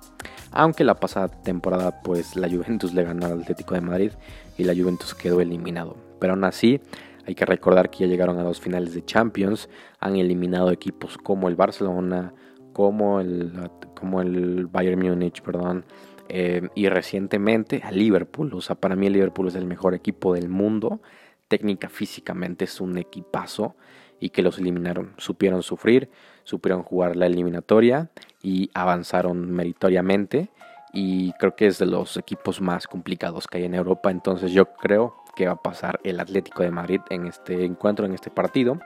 Aunque 0.51 0.83
la 0.83 0.95
pasada 0.95 1.27
temporada 1.27 2.01
pues 2.01 2.35
la 2.35 2.49
Juventus 2.49 2.93
le 2.93 3.03
ganó 3.03 3.25
al 3.25 3.41
Atlético 3.41 3.75
de 3.75 3.81
Madrid 3.81 4.11
y 4.57 4.63
la 4.63 4.73
Juventus 4.73 5.13
quedó 5.13 5.41
eliminado. 5.41 5.97
Pero 6.19 6.33
aún 6.33 6.43
así 6.45 6.81
hay 7.29 7.35
que 7.35 7.45
recordar 7.45 7.91
que 7.91 7.99
ya 7.99 8.07
llegaron 8.07 8.39
a 8.39 8.43
dos 8.43 8.59
finales 8.59 8.95
de 8.95 9.05
Champions, 9.05 9.69
han 9.99 10.15
eliminado 10.15 10.71
equipos 10.71 11.15
como 11.15 11.47
el 11.47 11.55
Barcelona, 11.55 12.33
como 12.73 13.19
el, 13.19 13.69
como 13.93 14.19
el 14.19 14.65
Bayern 14.65 14.99
Múnich, 14.99 15.43
perdón, 15.43 15.85
eh, 16.27 16.67
y 16.73 16.89
recientemente 16.89 17.81
a 17.83 17.91
Liverpool. 17.91 18.51
O 18.55 18.61
sea, 18.61 18.75
para 18.75 18.95
mí 18.95 19.05
el 19.05 19.13
Liverpool 19.13 19.47
es 19.47 19.53
el 19.53 19.67
mejor 19.67 19.93
equipo 19.93 20.33
del 20.33 20.49
mundo. 20.49 21.01
Técnica 21.47 21.87
físicamente 21.87 22.65
es 22.65 22.81
un 22.81 22.97
equipazo 22.97 23.75
y 24.19 24.29
que 24.29 24.41
los 24.41 24.57
eliminaron. 24.57 25.13
Supieron 25.17 25.61
sufrir, 25.61 26.09
supieron 26.43 26.81
jugar 26.81 27.15
la 27.15 27.27
eliminatoria 27.27 28.09
y 28.41 28.71
avanzaron 28.73 29.51
meritoriamente. 29.51 30.49
Y 30.93 31.33
creo 31.33 31.55
que 31.55 31.67
es 31.67 31.77
de 31.77 31.85
los 31.85 32.17
equipos 32.17 32.59
más 32.59 32.87
complicados 32.87 33.45
que 33.45 33.59
hay 33.59 33.65
en 33.65 33.75
Europa. 33.75 34.09
Entonces 34.09 34.51
yo 34.51 34.73
creo 34.73 35.18
que 35.39 35.47
va 35.47 35.53
a 35.53 35.61
pasar 35.61 36.01
el 36.03 36.19
Atlético 36.19 36.63
de 36.63 36.71
Madrid 36.71 36.99
en 37.09 37.25
este 37.25 37.63
encuentro, 37.63 38.05
en 38.05 38.13
este 38.13 38.29
partido. 38.29 38.77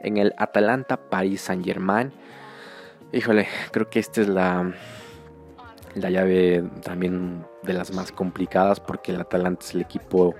En 0.00 0.16
el 0.16 0.34
Atalanta 0.38 0.96
Paris 0.96 1.42
Saint 1.42 1.64
Germain. 1.64 2.12
Híjole, 3.12 3.46
creo 3.70 3.88
que 3.88 4.00
esta 4.00 4.22
es 4.22 4.28
la, 4.28 4.74
la 5.94 6.10
llave 6.10 6.64
también 6.82 7.46
de 7.62 7.74
las 7.74 7.92
más 7.92 8.10
complicadas 8.10 8.80
porque 8.80 9.12
el 9.12 9.20
Atalanta 9.20 9.64
es 9.64 9.72
el 9.76 9.82
equipo 9.82 10.34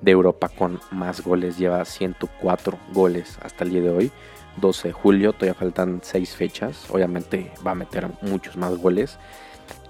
de 0.00 0.10
Europa 0.10 0.48
con 0.48 0.80
más 0.90 1.20
goles, 1.20 1.58
lleva 1.58 1.84
104 1.84 2.78
goles 2.94 3.38
hasta 3.42 3.64
el 3.64 3.70
día 3.70 3.82
de 3.82 3.90
hoy, 3.90 4.12
12 4.56 4.88
de 4.88 4.92
julio, 4.92 5.32
todavía 5.34 5.52
faltan 5.52 6.00
6 6.02 6.34
fechas, 6.34 6.86
obviamente 6.90 7.52
va 7.66 7.72
a 7.72 7.74
meter 7.74 8.08
muchos 8.22 8.56
más 8.56 8.76
goles, 8.78 9.18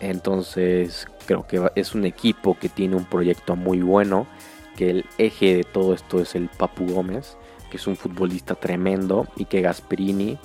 entonces 0.00 1.06
creo 1.26 1.46
que 1.46 1.70
es 1.76 1.94
un 1.94 2.04
equipo 2.04 2.58
que 2.58 2.68
tiene 2.68 2.96
un 2.96 3.04
proyecto 3.04 3.54
muy 3.54 3.80
bueno, 3.80 4.26
que 4.76 4.90
el 4.90 5.06
eje 5.18 5.56
de 5.56 5.64
todo 5.64 5.94
esto 5.94 6.20
es 6.20 6.34
el 6.34 6.48
Papu 6.48 6.86
Gómez, 6.86 7.36
que 7.70 7.76
es 7.76 7.86
un 7.86 7.96
futbolista 7.96 8.54
tremendo 8.54 9.26
y 9.36 9.46
que 9.46 9.60
Gasperini, 9.60 10.38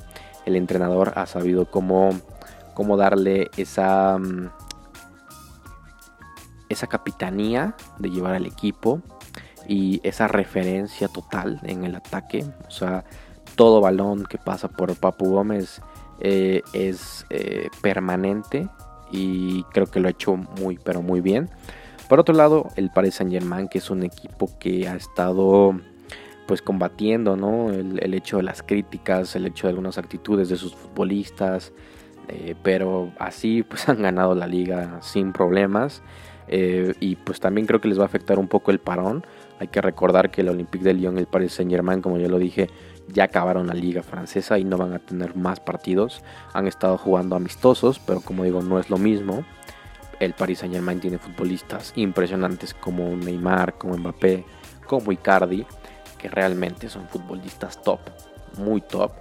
el 0.46 0.56
entrenador, 0.56 1.14
ha 1.16 1.26
sabido 1.26 1.66
cómo, 1.66 2.12
cómo 2.74 2.98
darle 2.98 3.50
esa 3.58 4.18
mm, 4.18 4.50
esa 6.70 6.88
capitanía 6.88 7.76
de 7.98 8.12
llevar 8.12 8.36
al 8.36 8.46
equipo 8.46 9.02
y 9.68 10.00
esa 10.04 10.28
referencia 10.28 11.08
total 11.08 11.60
en 11.64 11.84
el 11.84 11.96
ataque. 11.96 12.46
O 12.68 12.72
sea, 12.72 13.04
todo 13.56 13.82
balón 13.82 14.24
que 14.24 14.38
pasa 14.38 14.70
por 14.70 14.96
Papu 14.96 15.32
Gómez 15.32 15.82
eh, 16.20 16.62
es 16.74 17.26
eh, 17.30 17.70
permanente 17.82 18.70
y 19.12 19.64
creo 19.64 19.88
que 19.88 20.00
lo 20.00 20.08
ha 20.08 20.12
hecho 20.12 20.36
muy, 20.36 20.78
pero 20.78 21.02
muy 21.02 21.22
bien. 21.22 21.50
Por 22.10 22.20
otro 22.20 22.34
lado, 22.34 22.68
el 22.76 22.90
Paris 22.90 23.16
Saint 23.16 23.32
Germain, 23.32 23.68
que 23.68 23.78
es 23.78 23.92
un 23.92 24.02
equipo 24.02 24.50
que 24.60 24.88
ha 24.88 24.96
estado 24.96 25.80
pues 26.48 26.64
combatiendo 26.64 27.36
¿no? 27.36 27.70
el, 27.70 28.14
hecho 28.16 28.38
de 28.38 28.44
las 28.44 28.64
críticas, 28.64 29.36
el 29.36 29.46
hecho 29.46 29.68
de 29.68 29.72
algunas 29.74 30.00
actitudes 30.00 30.50
de 30.50 30.56
sus 30.56 30.74
futbolistas, 30.74 31.72
eh, 32.28 32.56
pero 32.64 33.12
así 33.20 33.62
pues 33.62 33.88
han 33.90 34.02
ganado 34.02 34.34
la 34.34 34.48
liga 34.48 34.98
sin 35.04 35.32
problemas. 35.32 36.02
Eh, 36.48 36.96
y 37.00 37.16
pues 37.16 37.40
también 37.40 37.68
creo 37.68 37.80
que 37.80 37.88
les 37.88 38.00
va 38.00 38.04
a 38.04 38.08
afectar 38.08 38.40
un 38.40 38.48
poco 38.48 38.72
el 38.72 38.80
parón. 38.80 39.24
Hay 39.60 39.68
que 39.68 39.80
recordar 39.80 40.32
que 40.32 40.42
el 40.42 40.50
Olympique 40.50 40.84
de 40.84 40.96
Lyon 40.96 41.16
y 41.18 41.20
el 41.20 41.28
Paris 41.28 41.54
Saint 41.54 41.70
Germain, 41.70 42.02
como 42.02 42.18
ya 42.18 42.28
lo 42.28 42.40
dije, 42.40 42.72
ya 43.08 43.26
acabaron 43.26 43.68
la 43.68 43.76
liga 43.76 44.02
francesa 44.02 44.58
y 44.58 44.64
no 44.64 44.78
van 44.78 44.94
a 44.94 45.00
tener 45.00 45.36
más 45.36 45.60
partidos. 45.60 46.24
Han 46.54 46.66
estado 46.66 46.98
jugando 46.98 47.36
amistosos, 47.36 48.00
pero 48.00 48.22
como 48.22 48.46
digo, 48.46 48.64
no 48.64 48.80
es 48.80 48.90
lo 48.90 48.98
mismo. 48.98 49.46
El 50.20 50.34
Paris 50.34 50.60
Saint 50.60 50.74
Germain 50.74 51.00
tiene 51.00 51.18
futbolistas 51.18 51.94
impresionantes 51.96 52.74
como 52.74 53.16
Neymar, 53.16 53.78
como 53.78 53.98
Mbappé, 53.98 54.44
como 54.86 55.12
Icardi, 55.12 55.66
que 56.18 56.28
realmente 56.28 56.90
son 56.90 57.08
futbolistas 57.08 57.82
top, 57.82 58.00
muy 58.58 58.82
top. 58.82 59.12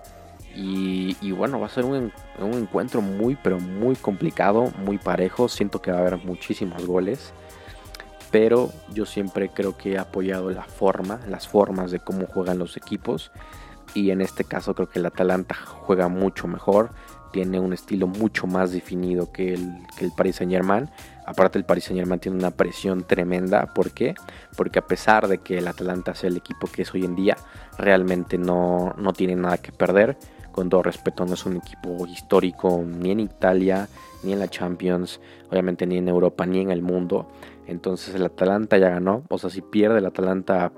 Y, 0.61 1.31
bueno, 1.31 1.61
va 1.61 1.67
a 1.67 1.71
ser 1.71 1.85
un, 1.85 2.13
encuentro 2.41 3.01
muy, 3.01 3.37
pero 3.37 3.61
muy 3.61 3.95
complicado, 3.95 4.73
muy 4.85 4.99
parejo. 4.99 5.49
Siento 5.49 5.81
que 5.81 5.93
va 5.93 5.99
a 5.99 6.01
haber 6.01 6.17
muchísimos 6.17 6.85
goles. 6.85 7.33
Pero 8.33 8.73
yo 8.93 9.07
siempre 9.07 9.51
creo 9.51 9.77
que 9.77 9.93
he 9.93 9.99
apoyado 9.99 10.51
la 10.51 10.65
forma, 10.65 11.21
las 11.29 11.47
formas 11.47 11.93
de 11.93 12.01
cómo 12.01 12.27
juegan 12.27 12.59
los 12.59 12.77
equipos. 12.77 13.31
Y 13.95 14.11
en 14.11 14.21
este 14.21 14.43
caso 14.43 14.75
creo 14.75 14.89
que 14.89 14.99
el 14.99 15.07
Atalanta 15.07 15.55
juega 15.55 16.09
mucho 16.09 16.49
mejor. 16.49 16.91
Tiene 17.33 17.61
un 17.61 17.73
estilo 17.73 18.07
mucho 18.07 18.47
más 18.47 18.73
definido 18.73 19.33
que 19.33 19.55
el, 19.55 19.79
el 20.01 20.13
Paris 20.17 20.37
Saint 20.37 20.53
Germain. 20.53 20.89
Aparte 21.27 21.59
el 21.59 21.65
Paris 21.65 21.85
Saint 21.85 21.99
Germain 21.99 22.21
tiene 22.21 22.39
una 22.39 22.51
presión 22.51 23.05
tremenda. 23.05 23.67
¿Por 23.75 23.91
qué? 23.91 24.15
Porque 24.57 24.79
a 24.79 24.87
pesar 24.87 25.29
de 25.29 25.39
que 25.39 25.59
el 25.59 25.69
Atalanta 25.69 26.15
sea 26.15 26.29
el 26.29 26.37
equipo 26.37 26.67
que 26.67 26.83
es 26.83 26.95
hoy 26.95 27.05
en 27.05 27.15
día, 27.15 27.37
realmente 27.79 28.39
no, 28.39 28.95
no 28.97 29.13
tiene 29.13 29.37
nada 29.37 29.59
que 29.59 29.73
perder 29.73 30.17
con 30.59 30.69
todo 30.69 30.83
respeto, 30.83 31.25
no 31.25 31.35
es 31.35 31.47
un 31.47 31.59
equipo 31.59 32.05
histórico 32.09 32.83
ni 32.85 33.13
en 33.13 33.21
Italia, 33.21 33.89
ni 34.25 34.33
en 34.33 34.41
la 34.41 34.49
Champions, 34.49 35.21
obviamente 35.51 35.87
ni 35.87 35.99
en 35.99 36.09
Europa, 36.09 36.47
ni 36.47 36.61
en 36.61 36.73
el 36.73 36.83
mundo. 36.83 37.29
Entonces 37.69 38.13
el 38.17 38.25
Atalanta 38.25 38.77
ya 38.77 38.89
ganó, 38.89 39.23
o 39.29 39.39
sea, 39.39 39.51
si 39.51 39.61
pierde 39.61 39.99
el 39.99 40.07
Atalanta, 40.07 40.73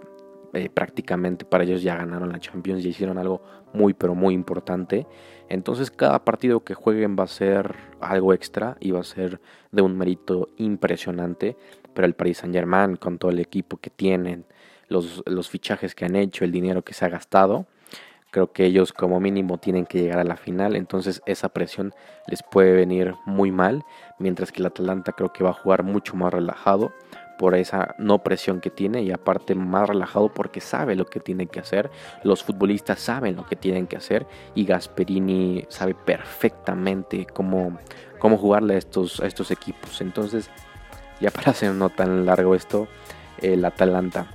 eh, 0.53 0.69
prácticamente 0.69 1.47
para 1.47 1.65
ellos 1.65 1.83
ya 1.83 1.97
ganaron 1.97 2.31
la 2.31 2.41
Champions 2.41 2.85
y 2.85 2.89
hicieron 2.89 3.17
algo 3.17 3.41
muy, 3.73 3.95
pero 3.95 4.15
muy 4.15 4.35
importante. 4.35 5.07
Entonces 5.51 5.91
cada 5.91 6.25
partido 6.25 6.65
que 6.65 6.75
jueguen 6.75 7.17
va 7.19 7.25
a 7.25 7.27
ser 7.27 7.75
algo 8.01 8.33
extra 8.33 8.79
y 8.81 8.93
va 8.93 9.01
a 9.01 9.05
ser 9.05 9.41
de 9.71 9.83
un 9.83 9.99
mérito 9.99 10.49
impresionante. 10.57 11.57
Pero 11.93 12.07
el 12.07 12.15
Paris 12.15 12.39
Saint 12.39 12.55
Germain, 12.55 12.97
con 12.97 13.19
todo 13.19 13.31
el 13.31 13.41
equipo 13.41 13.77
que 13.77 13.91
tienen, 13.91 14.47
los, 14.89 15.23
los 15.27 15.51
fichajes 15.51 15.95
que 15.95 16.07
han 16.07 16.17
hecho, 16.17 16.45
el 16.45 16.53
dinero 16.53 16.83
que 16.83 16.95
se 16.95 17.05
ha 17.05 17.09
gastado, 17.09 17.67
Creo 18.31 18.53
que 18.53 18.65
ellos 18.65 18.93
como 18.93 19.19
mínimo 19.19 19.59
tienen 19.59 19.87
que 19.87 20.01
llegar 20.01 20.21
a 20.21 20.25
la 20.25 20.37
final, 20.37 20.77
entonces 20.77 21.21
esa 21.27 21.49
presión 21.49 21.93
les 22.29 22.45
puede 22.45 22.73
venir 22.73 23.17
muy 23.27 23.51
mal, 23.51 23.85
mientras 24.21 24.53
que 24.53 24.61
el 24.61 24.67
Atalanta 24.67 25.13
creo 25.13 25.33
que 25.33 25.43
va 25.43 25.51
a 25.51 25.55
jugar 25.55 25.83
mucho 25.83 26.15
más 26.15 26.33
relajado 26.33 26.93
por 27.41 27.55
esa 27.55 27.95
no 27.97 28.23
presión 28.23 28.61
que 28.61 28.69
tiene 28.69 29.01
y 29.01 29.13
aparte 29.13 29.55
más 29.55 29.89
relajado 29.89 30.29
porque 30.29 30.61
sabe 30.61 30.95
lo 30.95 31.07
que 31.07 31.21
tiene 31.21 31.47
que 31.47 31.59
hacer, 31.59 31.91
los 32.23 32.45
futbolistas 32.45 33.01
saben 33.01 33.35
lo 33.35 33.47
que 33.47 33.57
tienen 33.57 33.87
que 33.87 33.97
hacer 33.97 34.27
y 34.55 34.67
Gasperini 34.67 35.65
sabe 35.71 35.95
perfectamente 35.95 37.27
cómo, 37.33 37.79
cómo 38.19 38.37
jugarle 38.37 38.75
a 38.75 38.77
estos, 38.77 39.21
estos 39.21 39.51
equipos. 39.51 40.03
Entonces, 40.03 40.51
ya 41.19 41.31
para 41.31 41.53
hacer 41.53 41.73
no 41.73 41.89
tan 41.89 42.27
largo 42.27 42.55
esto, 42.55 42.89
el 43.41 43.65
Atalanta, 43.65 44.27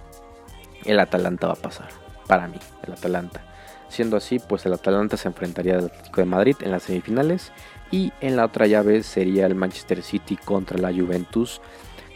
el 0.83 0.99
Atalanta 0.99 1.45
va 1.45 1.53
a 1.53 1.57
pasar, 1.57 1.89
para 2.25 2.47
mí, 2.47 2.57
el 2.87 2.93
Atalanta. 2.93 3.43
Siendo 3.87 4.17
así, 4.17 4.39
pues 4.39 4.65
el 4.65 4.73
Atalanta 4.73 5.15
se 5.15 5.27
enfrentaría 5.27 5.75
al 5.75 5.85
Atlético 5.85 6.21
de 6.21 6.25
Madrid 6.25 6.55
en 6.61 6.71
las 6.71 6.81
semifinales 6.81 7.51
y 7.91 8.13
en 8.19 8.35
la 8.35 8.45
otra 8.45 8.65
llave 8.65 9.03
sería 9.03 9.45
el 9.45 9.53
Manchester 9.53 10.01
City 10.01 10.37
contra 10.37 10.79
la 10.79 10.91
Juventus, 10.91 11.61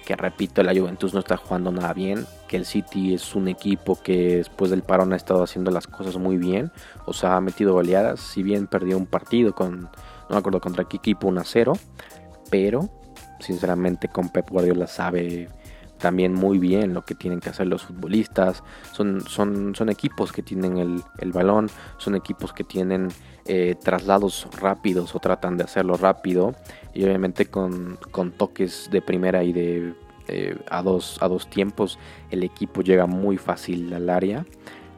que 0.09 0.15
repito, 0.15 0.63
la 0.63 0.73
Juventus 0.73 1.13
no 1.13 1.19
está 1.19 1.37
jugando 1.37 1.71
nada 1.71 1.93
bien, 1.93 2.25
que 2.47 2.57
el 2.57 2.65
City 2.65 3.13
es 3.13 3.35
un 3.35 3.47
equipo 3.47 3.95
que 4.01 4.37
después 4.37 4.71
del 4.71 4.81
parón 4.81 5.13
ha 5.13 5.15
estado 5.15 5.43
haciendo 5.43 5.69
las 5.69 5.85
cosas 5.85 6.17
muy 6.17 6.37
bien, 6.37 6.71
o 7.05 7.13
sea, 7.13 7.35
ha 7.35 7.41
metido 7.41 7.73
goleadas, 7.73 8.19
si 8.19 8.41
bien 8.41 8.65
perdió 8.65 8.97
un 8.97 9.05
partido 9.05 9.53
con, 9.53 9.81
no 9.81 9.89
me 10.31 10.37
acuerdo 10.37 10.61
contra 10.61 10.85
qué 10.85 10.97
equipo, 10.97 11.27
1 11.27 11.41
a 11.41 11.43
0, 11.43 11.73
pero 12.49 12.89
sinceramente 13.39 14.07
con 14.07 14.29
Pep 14.29 14.49
Guardiola 14.49 14.87
sabe 14.87 15.47
también 15.99 16.33
muy 16.33 16.57
bien 16.57 16.93
lo 16.93 17.05
que 17.05 17.13
tienen 17.13 17.39
que 17.39 17.49
hacer 17.49 17.67
los 17.67 17.83
futbolistas. 17.83 18.63
Son, 18.91 19.21
son, 19.21 19.75
son 19.75 19.89
equipos 19.89 20.31
que 20.31 20.41
tienen 20.41 21.03
el, 21.19 21.31
balón, 21.31 21.69
son 21.97 22.15
equipos 22.15 22.53
que 22.53 22.63
tienen 22.63 23.09
eh, 23.45 23.75
traslados 23.81 24.47
rápidos 24.59 25.13
o 25.15 25.19
tratan 25.19 25.57
de 25.57 25.65
hacerlo 25.65 25.95
rápido. 25.95 26.55
Y 26.93 27.03
obviamente 27.03 27.45
con, 27.45 27.97
toques 28.37 28.89
de 28.91 29.01
primera 29.01 29.43
y 29.43 29.53
de 29.53 29.93
eh, 30.27 30.57
a, 30.69 30.81
dos, 30.81 31.17
a 31.21 31.27
dos 31.27 31.49
tiempos 31.49 31.97
el 32.29 32.43
equipo 32.43 32.81
llega 32.81 33.05
muy 33.05 33.37
fácil 33.37 33.93
al 33.93 34.09
área. 34.09 34.45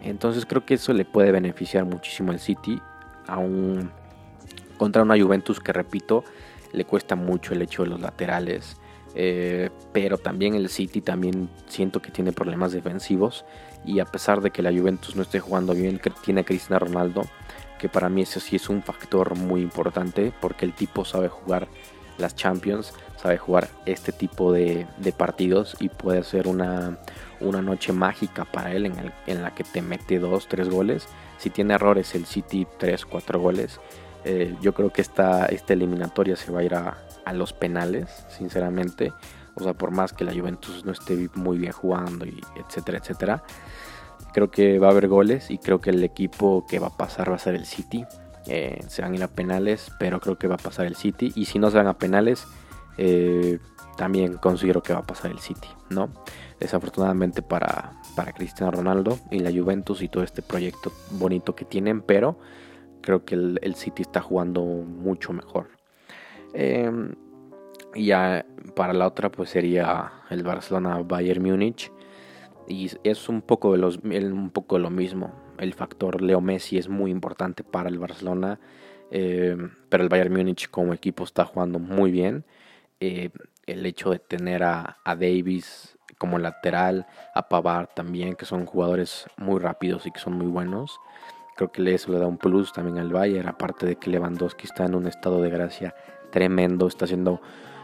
Entonces 0.03 0.45
creo 0.45 0.65
que 0.65 0.75
eso 0.75 0.93
le 0.93 1.05
puede 1.05 1.31
beneficiar 1.31 1.85
muchísimo 1.85 2.31
al 2.31 2.39
City. 2.39 2.81
Aún 3.27 3.91
contra 4.77 5.03
una 5.03 5.19
Juventus 5.21 5.59
que 5.59 5.73
repito 5.73 6.23
le 6.73 6.85
cuesta 6.85 7.15
mucho 7.15 7.53
el 7.53 7.61
hecho 7.61 7.83
de 7.83 7.89
los 7.89 7.99
laterales 7.99 8.80
eh, 9.15 9.69
pero 9.91 10.17
también 10.17 10.55
el 10.55 10.69
City 10.69 11.01
también 11.01 11.49
siento 11.67 12.01
que 12.01 12.11
tiene 12.11 12.31
problemas 12.31 12.71
defensivos 12.71 13.45
y 13.85 13.99
a 13.99 14.05
pesar 14.05 14.41
de 14.41 14.51
que 14.51 14.61
la 14.61 14.71
Juventus 14.71 15.15
no 15.15 15.23
esté 15.23 15.39
jugando 15.39 15.73
bien, 15.73 15.99
tiene 16.23 16.41
a 16.41 16.43
Cristiano 16.43 16.85
Ronaldo, 16.85 17.23
que 17.79 17.89
para 17.89 18.09
mí 18.09 18.21
eso 18.21 18.39
sí 18.39 18.55
es 18.55 18.69
un 18.69 18.83
factor 18.83 19.35
muy 19.35 19.61
importante 19.61 20.31
porque 20.39 20.65
el 20.65 20.73
tipo 20.73 21.03
sabe 21.03 21.27
jugar 21.27 21.67
las 22.17 22.35
Champions, 22.35 22.93
sabe 23.21 23.37
jugar 23.37 23.67
este 23.85 24.11
tipo 24.11 24.53
de, 24.53 24.85
partidos 25.17 25.75
y 25.79 25.89
puede 25.89 26.23
ser 26.23 26.47
una, 26.47 26.99
una 27.39 27.61
noche 27.61 27.91
mágica 27.91 28.45
para 28.45 28.73
él 28.73 28.85
en, 28.85 29.11
en, 29.27 29.41
la 29.41 29.53
que 29.53 29.63
te 29.63 29.81
mete 29.81 30.19
dos, 30.19 30.47
tres 30.47 30.69
goles. 30.69 31.07
Si 31.37 31.49
tiene 31.49 31.73
errores 31.73 32.13
el 32.15 32.25
City, 32.25 32.67
tres, 32.77 33.05
cuatro 33.05 33.39
goles. 33.39 33.79
Eh, 34.23 34.55
yo 34.61 34.73
creo 34.73 34.91
que 34.91 35.01
esta, 35.01 35.47
esta 35.47 35.73
eliminatoria 35.73 36.35
se 36.35 36.51
va 36.51 36.59
a 36.59 36.63
ir 36.63 36.75
a, 36.75 36.97
a, 37.25 37.33
los 37.33 37.53
penales, 37.53 38.25
sinceramente. 38.29 39.13
O 39.55 39.63
sea, 39.63 39.73
por 39.73 39.91
más 39.91 40.13
que 40.13 40.23
la 40.23 40.33
Juventus 40.33 40.85
no 40.85 40.91
esté 40.91 41.29
muy 41.35 41.57
bien 41.57 41.71
jugando, 41.71 42.25
y 42.25 42.39
etcétera, 42.55 42.99
etcétera. 42.99 43.43
Creo 44.33 44.49
que 44.49 44.79
va 44.79 44.87
a 44.87 44.91
haber 44.91 45.07
goles 45.07 45.51
y 45.51 45.57
creo 45.57 45.81
que 45.81 45.89
el 45.89 46.03
equipo 46.03 46.65
que 46.67 46.79
va 46.79 46.87
a 46.87 46.97
pasar 46.97 47.31
va 47.31 47.35
a 47.35 47.39
ser 47.39 47.55
el 47.55 47.65
City. 47.65 48.05
Eh, 48.47 48.79
se 48.87 49.01
van 49.01 49.11
a 49.11 49.15
ir 49.15 49.23
a 49.23 49.27
penales, 49.27 49.91
pero 49.99 50.19
creo 50.19 50.37
que 50.37 50.47
va 50.47 50.55
a 50.55 50.57
pasar 50.57 50.85
el 50.85 50.95
City. 50.95 51.31
Y 51.35 51.45
si 51.45 51.59
no 51.59 51.69
se 51.69 51.77
van 51.77 51.87
a 51.87 51.97
penales, 51.97 52.47
eh, 52.97 53.59
también 53.97 54.37
considero 54.37 54.81
que 54.81 54.93
va 54.93 54.99
a 54.99 55.05
pasar 55.05 55.31
el 55.31 55.39
City, 55.39 55.67
¿no? 55.89 56.09
Desafortunadamente 56.59 57.41
para, 57.41 57.91
para 58.15 58.31
Cristiano 58.31 58.71
Ronaldo 58.71 59.19
y 59.29 59.39
la 59.39 59.51
Juventus 59.51 60.01
y 60.01 60.07
todo 60.07 60.23
este 60.23 60.41
proyecto 60.41 60.91
bonito 61.11 61.55
que 61.55 61.65
tienen, 61.65 62.01
pero 62.01 62.39
creo 63.01 63.25
que 63.25 63.35
el, 63.35 63.75
City 63.75 64.03
está 64.03 64.21
jugando 64.21 64.61
mucho 64.63 65.33
mejor. 65.33 65.69
Em, 66.53 67.13
y 67.95 68.07
ya 68.07 68.45
para 68.75 68.93
la 68.93 69.07
otra 69.07 69.31
pues 69.31 69.49
sería 69.49 70.11
el 70.29 70.43
Barcelona 70.43 71.01
Bayern 71.03 71.43
Múnich 71.43 71.91
y 72.67 72.89
es 73.03 73.29
un 73.29 73.41
poco 73.41 73.73
de 73.73 73.79
los 73.79 73.97
un 73.97 74.49
poco 74.49 74.79
lo 74.79 74.89
mismo 74.89 75.33
el 75.61 75.75
factor 75.75 76.21
Leo 76.21 76.41
Messi 76.41 76.77
es 76.77 76.89
muy 76.89 77.11
importante 77.11 77.63
para 77.63 77.87
el 77.87 77.99
Barcelona, 77.99 78.59
eh, 79.11 79.55
pero 79.89 80.03
el 80.03 80.09
Bayern 80.09 80.33
Múnich 80.33 80.69
como 80.69 80.93
equipo 80.93 81.23
está 81.23 81.45
jugando 81.45 81.77
muy 81.77 82.11
bien. 82.11 82.45
Eh, 82.99 83.29
el 83.67 83.85
hecho 83.85 84.09
de 84.09 84.19
tener 84.19 84.63
a, 84.63 84.97
Davis 85.05 85.97
como 86.17 86.39
lateral, 86.39 87.05
a 87.35 87.47
Pavard 87.47 87.89
también, 87.95 88.35
que 88.35 88.45
son 88.45 88.65
jugadores 88.65 89.27
muy 89.37 89.59
rápidos 89.59 90.07
y 90.07 90.11
que 90.11 90.19
son 90.19 90.33
muy 90.33 90.47
buenos. 90.47 90.99
Creo 91.55 91.71
que 91.71 91.93
eso 91.93 92.11
le 92.11 92.17
da 92.17 92.25
un 92.25 92.37
plus 92.37 92.73
también 92.73 92.97
al 92.97 93.11
Bayern, 93.13 93.47
aparte 93.47 93.85
de 93.85 93.97
que 93.97 94.09
Lewandowski 94.09 94.65
está 94.65 94.85
en 94.85 94.95
un 94.95 95.05
estado 95.05 95.41
de 95.41 95.51
gracia 95.51 95.93
tremendo, 96.31 96.87
está 96.87 97.05
haciendo 97.05 97.41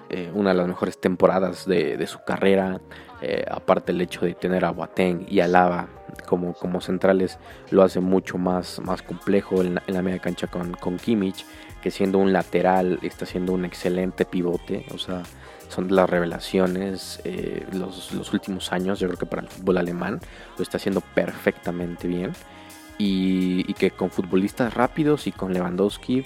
eh, 0.10 0.32
una 0.34 0.52
de 0.52 0.56
las 0.56 0.68
mejores 0.68 1.00
temporadas 1.00 1.66
de, 1.66 2.06
su 2.08 2.24
carrera. 2.24 2.80
Eh, 3.22 3.44
aparte 3.50 3.92
el 3.92 4.00
hecho 4.00 4.26
de 4.26 4.36
tener 4.36 4.64
a 4.64 4.72
Boateng 4.72 5.26
y 5.28 5.40
a 5.40 5.48
Lava 5.48 5.88
como, 6.28 6.54
como 6.54 6.82
centrales 6.82 7.40
lo 7.72 7.84
hace 7.84 8.00
mucho 8.00 8.38
más, 8.38 8.80
más 8.80 9.02
complejo 9.02 9.62
en 9.62 9.80
la, 9.88 10.02
media 10.02 10.20
cancha 10.20 10.48
con, 10.48 10.74
con 10.74 10.98
Kimmich, 10.98 11.46
que 11.82 11.92
siendo 11.92 12.20
un 12.20 12.32
lateral 12.32 13.00
está 13.02 13.26
siendo 13.26 13.54
un 13.54 13.66
excelente 13.66 14.24
pivote. 14.24 14.86
O 14.94 14.98
sea, 14.98 15.24
son 15.68 15.94
las 15.94 16.10
revelaciones 16.10 17.20
eh, 17.26 17.66
los, 17.74 18.34
últimos 18.34 18.72
años. 18.72 19.00
Yo 19.00 19.08
creo 19.08 19.20
que 19.20 19.26
para 19.26 19.42
el 19.42 19.50
fútbol 19.50 19.78
alemán 19.78 20.22
lo 20.56 20.64
está 20.64 20.78
haciendo 20.78 21.02
perfectamente 21.02 22.08
bien. 22.08 22.32
Y 23.00 23.72
que 23.76 23.92
con 23.92 24.10
futbolistas 24.10 24.74
rápidos 24.74 25.28
y 25.28 25.32
con 25.32 25.54
Lewandowski 25.54 26.26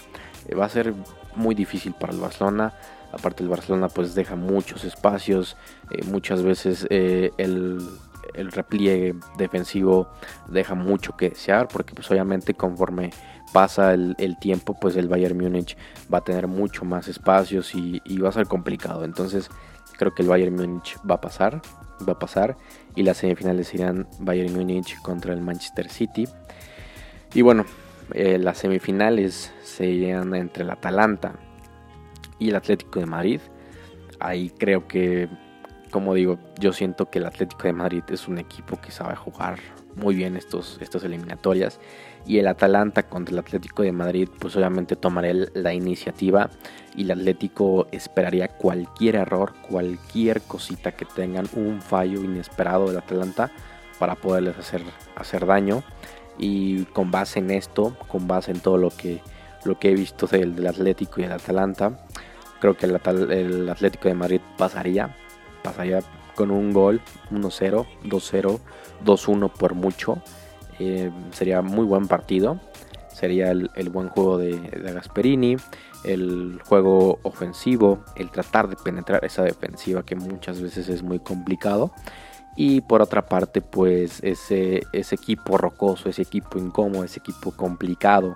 va 0.58 0.66
a 0.66 0.70
ser 0.70 0.94
muy 1.36 1.56
difícil 1.56 1.94
para 1.94 2.14
el 2.14 2.20
Barcelona. 2.20 2.74
Aparte 3.12 3.44
el 3.44 3.50
Barcelona 3.50 3.90
pues 3.90 4.16
deja 4.16 4.36
muchos 4.36 4.84
espacios, 4.86 5.58
eh, 5.90 6.04
muchas 6.06 6.44
veces 6.44 6.88
eh, 6.90 7.32
el, 7.38 7.82
repliegue 8.34 9.14
defensivo 9.38 10.08
deja 10.48 10.74
mucho 10.74 11.18
que 11.18 11.32
desear 11.32 11.68
porque 11.68 11.94
pues 11.94 12.10
obviamente 12.10 12.54
conforme 12.54 13.10
pasa 13.52 13.94
el, 13.94 14.38
tiempo 14.40 14.80
pues 14.80 14.96
el 14.96 15.10
Bayern 15.10 15.38
Múnich 15.38 15.76
va 16.12 16.20
a 16.20 16.24
tener 16.24 16.48
mucho 16.48 16.86
más 16.86 17.10
espacios 17.10 17.76
y, 17.76 18.00
va 18.20 18.30
a 18.30 18.32
ser 18.32 18.48
complicado. 18.48 19.04
Entonces 19.04 19.50
creo 19.98 20.14
que 20.14 20.22
el 20.22 20.30
Bayern 20.30 20.56
Múnich 20.56 20.98
va 21.10 21.16
a 21.16 21.22
pasar, 21.22 21.62
va 22.08 22.14
a 22.14 22.20
pasar 22.20 22.56
y 22.96 23.04
las 23.04 23.18
semifinales 23.18 23.68
serían 23.68 24.08
Bayern 24.20 24.54
Múnich 24.54 25.02
contra 25.02 25.34
el 25.34 25.42
Manchester 25.42 25.90
City. 25.90 26.30
Y 27.34 27.42
bueno, 27.42 27.66
eh, 28.14 28.38
las 28.38 28.60
semifinales 28.60 29.54
serían 29.62 30.34
entre 30.36 30.64
el 30.64 30.70
Atalanta 30.70 31.34
y 32.40 32.50
el 32.50 32.56
Atlético 32.56 33.00
de 33.00 33.06
Madrid. 33.06 33.42
Ahí 34.20 34.50
creo 34.50 34.88
que, 34.88 35.30
como 35.92 36.14
digo, 36.14 36.38
yo 36.60 36.74
siento 36.74 37.10
que 37.10 37.20
el 37.20 37.26
Atlético 37.26 37.64
de 37.64 37.74
Madrid 37.74 38.04
es 38.10 38.28
un 38.28 38.38
equipo 38.38 38.80
que 38.80 38.92
sabe 38.92 39.16
jugar 39.16 39.60
muy 39.96 40.16
bien 40.16 40.38
estos, 40.38 40.78
estas 40.82 41.04
eliminatorias. 41.04 41.80
Y 42.26 42.38
el 42.38 42.48
Atalanta 42.48 43.04
contra 43.04 43.34
el 43.34 43.40
Atlético 43.40 43.84
de 43.84 43.92
Madrid, 43.92 44.30
pues 44.40 44.56
obviamente 44.56 44.96
tomaré 44.96 45.34
la 45.54 45.74
iniciativa 45.74 46.50
y 46.96 47.04
el 47.04 47.12
Atlético 47.12 47.88
esperaría 47.92 48.48
cualquier 48.48 49.16
error, 49.16 49.54
cualquier 49.68 50.42
cosita 50.42 50.92
que 50.92 51.06
tengan, 51.06 51.48
un 51.56 51.82
fallo 51.82 52.24
inesperado 52.24 52.88
del 52.88 52.98
Atalanta 52.98 53.52
para 53.98 54.16
poderles 54.16 54.58
hacer, 54.58 54.82
hacer 55.16 55.46
daño. 55.46 55.84
Y 56.42 56.84
con 56.86 57.10
base 57.10 57.40
en 57.40 57.52
esto, 57.52 57.96
con 58.10 58.28
base 58.28 58.52
en 58.52 58.60
todo 58.60 58.78
lo 58.78 58.90
que, 58.90 59.22
lo 59.64 59.80
que 59.80 59.92
he 59.92 59.96
visto 59.96 60.28
del, 60.28 60.56
del 60.56 60.68
Atlético 60.68 61.22
y 61.22 61.24
el 61.24 61.32
Atalanta, 61.32 61.98
Creo 62.62 62.78
que 62.78 62.86
el, 62.86 63.70
Atlético 63.72 64.08
de 64.08 64.14
Madrid 64.14 64.40
pasaría, 64.56 65.16
pasaría 65.64 66.02
con 66.36 66.52
un 66.52 66.72
gol, 66.72 67.02
1-0, 67.32 67.88
2-0, 68.04 68.60
2-1 69.04 69.52
por 69.52 69.74
mucho. 69.74 70.22
Eh, 70.78 71.10
sería 71.32 71.64
muy 71.64 71.86
buen 71.86 72.08
partido. 72.08 72.60
Sería 73.12 73.50
el, 73.50 73.90
buen 73.92 74.10
juego 74.10 74.38
de, 74.38 74.60
Gasperini, 74.94 75.58
el 76.04 76.62
juego 76.64 77.18
ofensivo, 77.24 78.04
el 78.16 78.30
tratar 78.30 78.70
de 78.70 78.76
penetrar 78.76 79.26
esa 79.26 79.42
defensiva 79.42 80.04
que 80.04 80.16
muchas 80.16 80.62
veces 80.62 80.88
es 80.88 81.02
muy 81.02 81.18
complicado. 81.18 81.92
Y 82.56 82.82
por 82.82 83.02
otra 83.02 83.26
parte, 83.26 83.62
pues 83.62 84.22
ese, 84.24 84.84
ese 84.92 85.16
equipo 85.16 85.58
rocoso, 85.58 86.10
ese 86.10 86.24
equipo 86.24 86.60
incómodo, 86.60 87.04
ese 87.04 87.20
equipo 87.20 87.52
complicado 87.52 88.34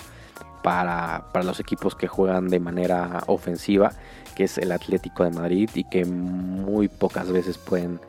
para, 0.65 1.43
los 1.43 1.59
equipos 1.59 1.93
que 1.93 2.07
juegan 2.07 2.47
de 2.47 2.59
manera 2.59 3.23
ofensiva, 3.27 3.91
que 4.35 4.45
es 4.45 4.57
el 4.57 4.71
Atlético 4.71 5.23
de 5.23 5.29
Madrid 5.29 5.69
y 5.75 5.83
que 5.83 6.05
muy 6.05 6.87
pocas 6.87 7.31
veces 7.31 7.59
pueden 7.59 7.99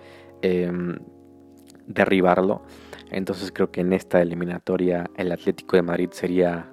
em, 0.41 0.99
derribarlo. 1.87 2.63
Entonces 3.11 3.53
creo 3.53 3.71
que 3.71 3.83
en 3.83 3.93
esta 3.93 4.23
eliminatoria 4.23 5.11
el 5.17 5.33
Atlético 5.33 5.77
de 5.77 5.83
Madrid 5.83 6.09
sería 6.13 6.73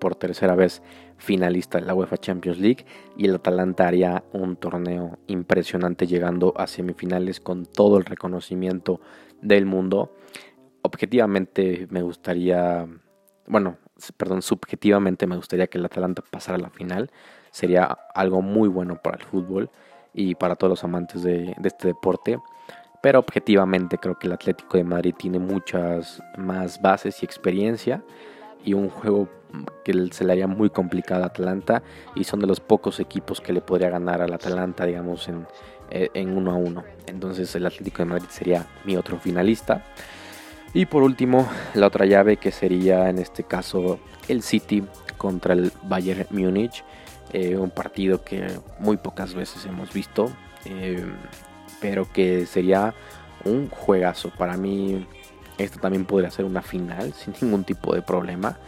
por 0.00 0.16
tercera 0.16 0.56
vez 0.56 0.82
finalista 1.22 1.78
de 1.78 1.86
la 1.86 1.94
UEFA 1.94 2.16
Champions 2.16 2.58
League 2.58 2.84
y 3.16 3.26
el 3.26 3.36
Atalanta 3.36 3.86
haría 3.86 4.24
un 4.32 4.56
torneo 4.56 5.18
impresionante 5.28 6.06
llegando 6.06 6.52
a 6.56 6.66
semifinales 6.66 7.38
con 7.38 7.64
todo 7.64 7.96
el 7.96 8.04
reconocimiento 8.04 9.00
del 9.40 9.64
mundo. 9.64 10.12
Objetivamente 10.82 11.86
me 11.90 12.02
gustaría, 12.02 12.88
bueno, 13.46 13.76
perdón, 14.16 14.42
subjetivamente 14.42 15.28
me 15.28 15.36
gustaría 15.36 15.68
que 15.68 15.78
el 15.78 15.84
Atalanta 15.84 16.22
pasara 16.28 16.58
a 16.58 16.60
la 16.60 16.70
final. 16.70 17.10
Sería 17.52 17.84
algo 18.14 18.42
muy 18.42 18.68
bueno 18.68 18.96
para 19.00 19.16
el 19.16 19.22
fútbol 19.22 19.70
y 20.12 20.34
para 20.34 20.56
todos 20.56 20.70
los 20.70 20.84
amantes 20.84 21.22
de, 21.22 21.54
este 21.62 21.86
deporte. 21.86 22.40
Pero 23.00 23.20
objetivamente 23.20 23.96
creo 23.96 24.18
que 24.18 24.26
el 24.26 24.32
Atlético 24.32 24.76
de 24.76 24.84
Madrid 24.84 25.14
tiene 25.16 25.38
muchas 25.38 26.20
más 26.36 26.82
bases 26.82 27.22
y 27.22 27.26
experiencia 27.26 28.02
y 28.64 28.74
un 28.74 28.88
juego 28.88 29.28
que 29.84 30.08
se 30.12 30.24
le 30.24 30.32
haría 30.32 30.46
muy 30.46 30.70
complicado 30.70 31.24
a 31.24 31.26
Atalanta 31.26 31.82
y 32.14 32.24
son 32.24 32.40
de 32.40 32.46
los 32.46 32.60
pocos 32.60 33.00
equipos 33.00 33.40
que 33.40 33.52
le 33.52 33.60
podría 33.60 33.90
ganar 33.90 34.22
al 34.22 34.32
Atalanta, 34.32 34.86
digamos, 34.86 35.28
en, 35.28 35.46
eh, 35.90 36.08
en 36.14 36.36
uno 36.36 36.52
a 36.52 36.54
uno. 36.54 36.84
Entonces 37.06 37.54
el 37.54 37.66
Atlético 37.66 37.98
de 37.98 38.04
Madrid 38.06 38.28
sería 38.30 38.66
mi 38.84 38.96
otro 38.96 39.18
finalista. 39.18 39.84
Y 40.74 40.86
por 40.86 41.02
último, 41.02 41.48
la 41.74 41.86
otra 41.86 42.06
llave 42.06 42.38
que 42.38 42.50
sería 42.50 43.10
en 43.10 43.18
este 43.18 43.44
caso 43.44 43.98
el 44.28 44.42
City 44.42 44.82
contra 45.18 45.52
el 45.54 45.70
Bayern 45.82 46.26
Múnich. 46.30 46.82
Eh, 47.32 47.56
un 47.56 47.70
partido 47.70 48.24
que 48.24 48.46
muy 48.78 48.96
pocas 48.96 49.34
veces 49.34 49.64
hemos 49.64 49.92
visto, 49.92 50.30
eh, 50.64 51.04
pero 51.80 52.10
que 52.10 52.46
sería 52.46 52.94
un 53.44 53.68
juegazo. 53.68 54.30
Para 54.30 54.56
mí, 54.56 55.06
esto 55.58 55.78
también 55.78 56.04
podría 56.04 56.30
ser 56.30 56.44
una 56.44 56.62
final 56.62 57.12
sin 57.14 57.34
ningún 57.40 57.64
tipo 57.64 57.94
de 57.94 58.02
problema, 58.02 58.58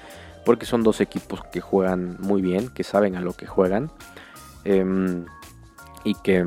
porque 0.44 0.66
son 0.66 0.82
dos 0.82 1.00
equipos 1.00 1.42
que 1.52 1.60
juegan 1.60 2.16
muy 2.20 2.42
bien, 2.42 2.68
que 2.68 2.84
saben 2.84 3.16
a 3.16 3.20
lo 3.20 3.32
que 3.32 3.46
juegan 3.46 3.90
em, 4.64 5.24
y, 6.04 6.14
que, 6.16 6.44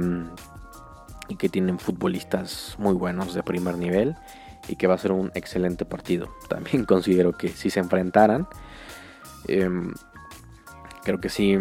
y 1.29 1.35
que 1.35 1.49
tienen 1.49 1.79
futbolistas 1.79 2.75
muy 2.77 2.93
buenos 2.93 3.33
de 3.33 3.43
primer 3.43 3.77
nivel 3.77 4.15
y 4.67 4.75
que 4.75 4.87
va 4.87 4.95
a 4.95 4.97
ser 4.97 5.11
un 5.11 5.31
excelente 5.33 5.85
partido. 5.85 6.29
También 6.49 6.85
considero 6.85 7.33
que 7.33 7.49
si 7.49 7.69
se 7.69 7.79
enfrentaran, 7.79 8.47
em, 9.47 9.93
creo 11.03 11.19
que 11.19 11.29
sí, 11.29 11.57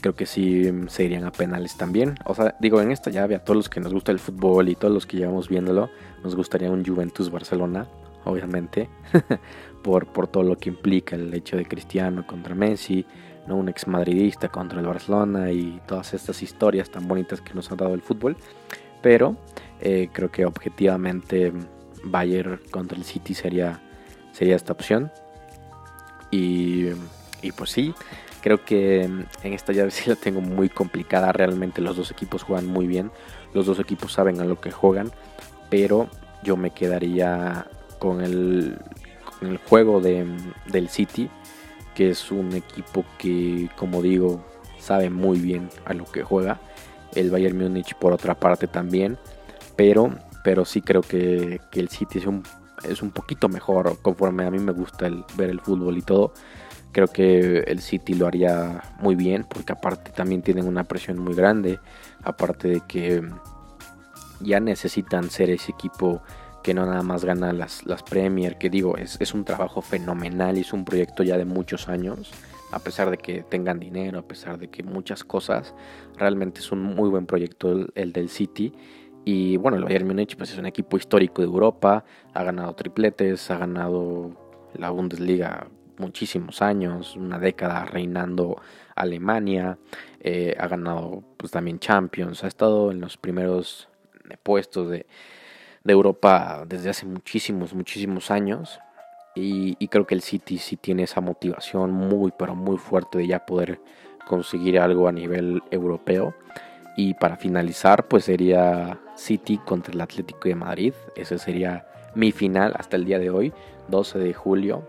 creo 0.00 0.14
que 0.14 0.26
sí 0.26 0.70
se 0.88 1.04
irían 1.04 1.24
a 1.24 1.32
penales 1.32 1.76
también. 1.76 2.16
O 2.24 2.34
sea, 2.34 2.56
digo, 2.60 2.80
en 2.80 2.90
esta 2.90 3.10
llave 3.10 3.34
a 3.34 3.44
todos 3.44 3.56
los 3.56 3.68
que 3.68 3.80
nos 3.80 3.92
gusta 3.92 4.12
el 4.12 4.18
fútbol 4.18 4.68
y 4.68 4.74
todos 4.74 4.92
los 4.92 5.06
que 5.06 5.18
llevamos 5.18 5.48
viéndolo, 5.48 5.90
nos 6.22 6.34
gustaría 6.34 6.70
un 6.70 6.84
Juventus 6.84 7.30
Barcelona, 7.30 7.86
obviamente, 8.24 8.88
por, 9.82 10.06
por 10.06 10.26
todo 10.26 10.42
lo 10.42 10.56
que 10.56 10.70
implica 10.70 11.16
el 11.16 11.32
hecho 11.34 11.56
de 11.56 11.66
Cristiano 11.66 12.26
contra 12.26 12.54
Messi, 12.54 13.04
¿no? 13.46 13.56
un 13.56 13.68
ex 13.68 13.86
madridista 13.86 14.48
contra 14.48 14.80
el 14.80 14.86
Barcelona 14.86 15.50
y 15.50 15.80
todas 15.86 16.14
estas 16.14 16.42
historias 16.42 16.90
tan 16.90 17.06
bonitas 17.06 17.40
que 17.40 17.54
nos 17.54 17.70
ha 17.70 17.76
dado 17.76 17.94
el 17.94 18.02
fútbol. 18.02 18.36
Pero 19.02 19.36
eh, 19.80 20.08
creo 20.12 20.30
que 20.30 20.46
objetivamente 20.46 21.52
Bayern 22.04 22.60
contra 22.70 22.96
el 22.96 23.04
City 23.04 23.34
sería, 23.34 23.80
sería 24.32 24.56
esta 24.56 24.72
opción. 24.72 25.10
Y, 26.30 26.88
y 27.42 27.52
pues 27.52 27.70
sí, 27.70 27.94
creo 28.42 28.64
que 28.64 29.02
en 29.02 29.26
esta 29.42 29.72
llave 29.72 29.90
sí 29.90 30.08
la 30.08 30.16
tengo 30.16 30.40
muy 30.40 30.68
complicada. 30.68 31.32
Realmente 31.32 31.80
los 31.80 31.96
dos 31.96 32.10
equipos 32.10 32.42
juegan 32.42 32.66
muy 32.66 32.86
bien. 32.86 33.10
Los 33.52 33.66
dos 33.66 33.78
equipos 33.78 34.12
saben 34.12 34.40
a 34.40 34.44
lo 34.44 34.60
que 34.60 34.70
juegan. 34.70 35.10
Pero 35.70 36.08
yo 36.42 36.56
me 36.56 36.70
quedaría 36.70 37.66
con 38.04 38.20
el, 38.20 38.78
el 39.40 39.56
juego 39.58 40.00
de, 40.00 40.26
del 40.70 40.88
City. 40.88 41.30
Que 41.94 42.10
es 42.10 42.30
un 42.30 42.52
equipo 42.52 43.04
que, 43.18 43.70
como 43.76 44.02
digo, 44.02 44.44
sabe 44.78 45.08
muy 45.10 45.38
bien 45.38 45.70
a 45.86 45.94
lo 45.94 46.04
que 46.04 46.22
juega. 46.22 46.60
El 47.14 47.30
Bayern 47.30 47.56
Múnich 47.56 47.94
por 47.94 48.12
otra 48.12 48.34
parte 48.34 48.66
también. 48.66 49.16
Pero 49.76 50.12
pero 50.44 50.66
sí 50.66 50.82
creo 50.82 51.00
que, 51.00 51.58
el 51.72 51.88
City 51.88 52.18
es 52.18 52.26
un, 52.26 52.42
es 52.84 53.00
un 53.02 53.10
poquito 53.10 53.48
mejor 53.48 53.98
conforme 54.02 54.44
a 54.44 54.50
mí 54.50 54.58
me 54.58 54.72
gusta 54.72 55.06
el, 55.06 55.24
ver 55.36 55.48
el 55.48 55.58
fútbol 55.58 55.96
y 55.96 56.02
todo. 56.02 56.34
Creo 56.92 57.08
que 57.08 57.60
el 57.60 57.80
City 57.80 58.12
lo 58.12 58.26
haría 58.26 58.82
muy 59.00 59.16
bien 59.16 59.46
porque 59.48 59.72
aparte 59.72 60.12
también 60.12 60.42
tienen 60.42 60.68
una 60.68 60.84
presión 60.84 61.18
muy 61.18 61.34
grande, 61.34 61.80
aparte 62.22 62.68
de 62.68 62.82
que 62.86 63.26
ya 64.40 64.60
necesitan 64.60 65.30
ser 65.30 65.48
ese 65.48 65.72
equipo 65.72 66.22
que 66.64 66.74
no 66.74 66.84
nada 66.86 67.02
más 67.02 67.24
gana 67.24 67.52
las, 67.52 67.86
las 67.86 68.02
Premier, 68.02 68.58
que 68.58 68.70
digo, 68.70 68.96
es, 68.96 69.20
es 69.20 69.34
un 69.34 69.44
trabajo 69.44 69.82
fenomenal 69.82 70.56
es 70.56 70.72
un 70.72 70.84
proyecto 70.84 71.22
ya 71.22 71.38
de 71.38 71.44
muchos 71.44 71.88
años 71.88 72.32
a 72.74 72.80
pesar 72.80 73.10
de 73.10 73.18
que 73.18 73.42
tengan 73.42 73.78
dinero, 73.78 74.18
a 74.18 74.22
pesar 74.22 74.58
de 74.58 74.68
que 74.68 74.82
muchas 74.82 75.22
cosas, 75.22 75.74
realmente 76.16 76.58
es 76.60 76.72
un 76.72 76.82
muy 76.82 77.08
buen 77.08 77.24
proyecto 77.24 77.86
el 77.94 78.12
del 78.12 78.28
City. 78.28 78.72
Y 79.24 79.56
bueno, 79.56 79.76
el 79.76 79.84
Bayern 79.84 80.06
Múnich 80.06 80.36
pues, 80.36 80.50
es 80.50 80.58
un 80.58 80.66
equipo 80.66 80.96
histórico 80.96 81.40
de 81.40 81.46
Europa, 81.46 82.04
ha 82.34 82.42
ganado 82.42 82.74
tripletes, 82.74 83.48
ha 83.50 83.58
ganado 83.58 84.32
la 84.74 84.90
Bundesliga 84.90 85.68
muchísimos 85.98 86.60
años, 86.62 87.14
una 87.14 87.38
década 87.38 87.84
reinando 87.84 88.60
Alemania, 88.96 89.78
eh, 90.18 90.56
ha 90.58 90.66
ganado 90.66 91.22
pues 91.36 91.52
también 91.52 91.78
Champions, 91.78 92.42
ha 92.42 92.48
estado 92.48 92.90
en 92.90 93.00
los 93.00 93.16
primeros 93.16 93.88
puestos 94.42 94.90
de, 94.90 95.06
Europa 95.92 96.64
desde 96.66 96.90
hace 96.90 97.06
muchísimos, 97.06 97.74
muchísimos 97.74 98.30
años. 98.30 98.80
Y, 99.36 99.76
y, 99.78 99.88
creo 99.88 100.06
que 100.06 100.14
el 100.14 100.22
City 100.22 100.58
sí 100.58 100.76
tiene 100.76 101.02
esa 101.02 101.20
motivación 101.20 101.90
muy, 101.90 102.32
pero 102.38 102.54
muy 102.54 102.78
fuerte 102.78 103.18
de 103.18 103.26
ya 103.26 103.44
poder 103.44 103.80
conseguir 104.26 104.78
algo 104.78 105.08
a 105.08 105.12
nivel 105.12 105.62
europeo. 105.70 106.34
Y 106.96 107.14
para 107.14 107.36
finalizar, 107.36 108.06
pues 108.06 108.24
sería 108.24 109.00
City 109.16 109.58
contra 109.58 109.92
el 109.92 110.00
Atlético 110.00 110.48
de 110.48 110.54
Madrid. 110.54 110.94
Ese 111.16 111.38
sería 111.38 111.86
mi 112.14 112.32
final 112.32 112.74
hasta 112.76 112.96
el 112.96 113.04
día 113.04 113.18
de 113.18 113.30
hoy, 113.30 113.52
12 113.88 114.18
de 114.18 114.32
julio. 114.32 114.88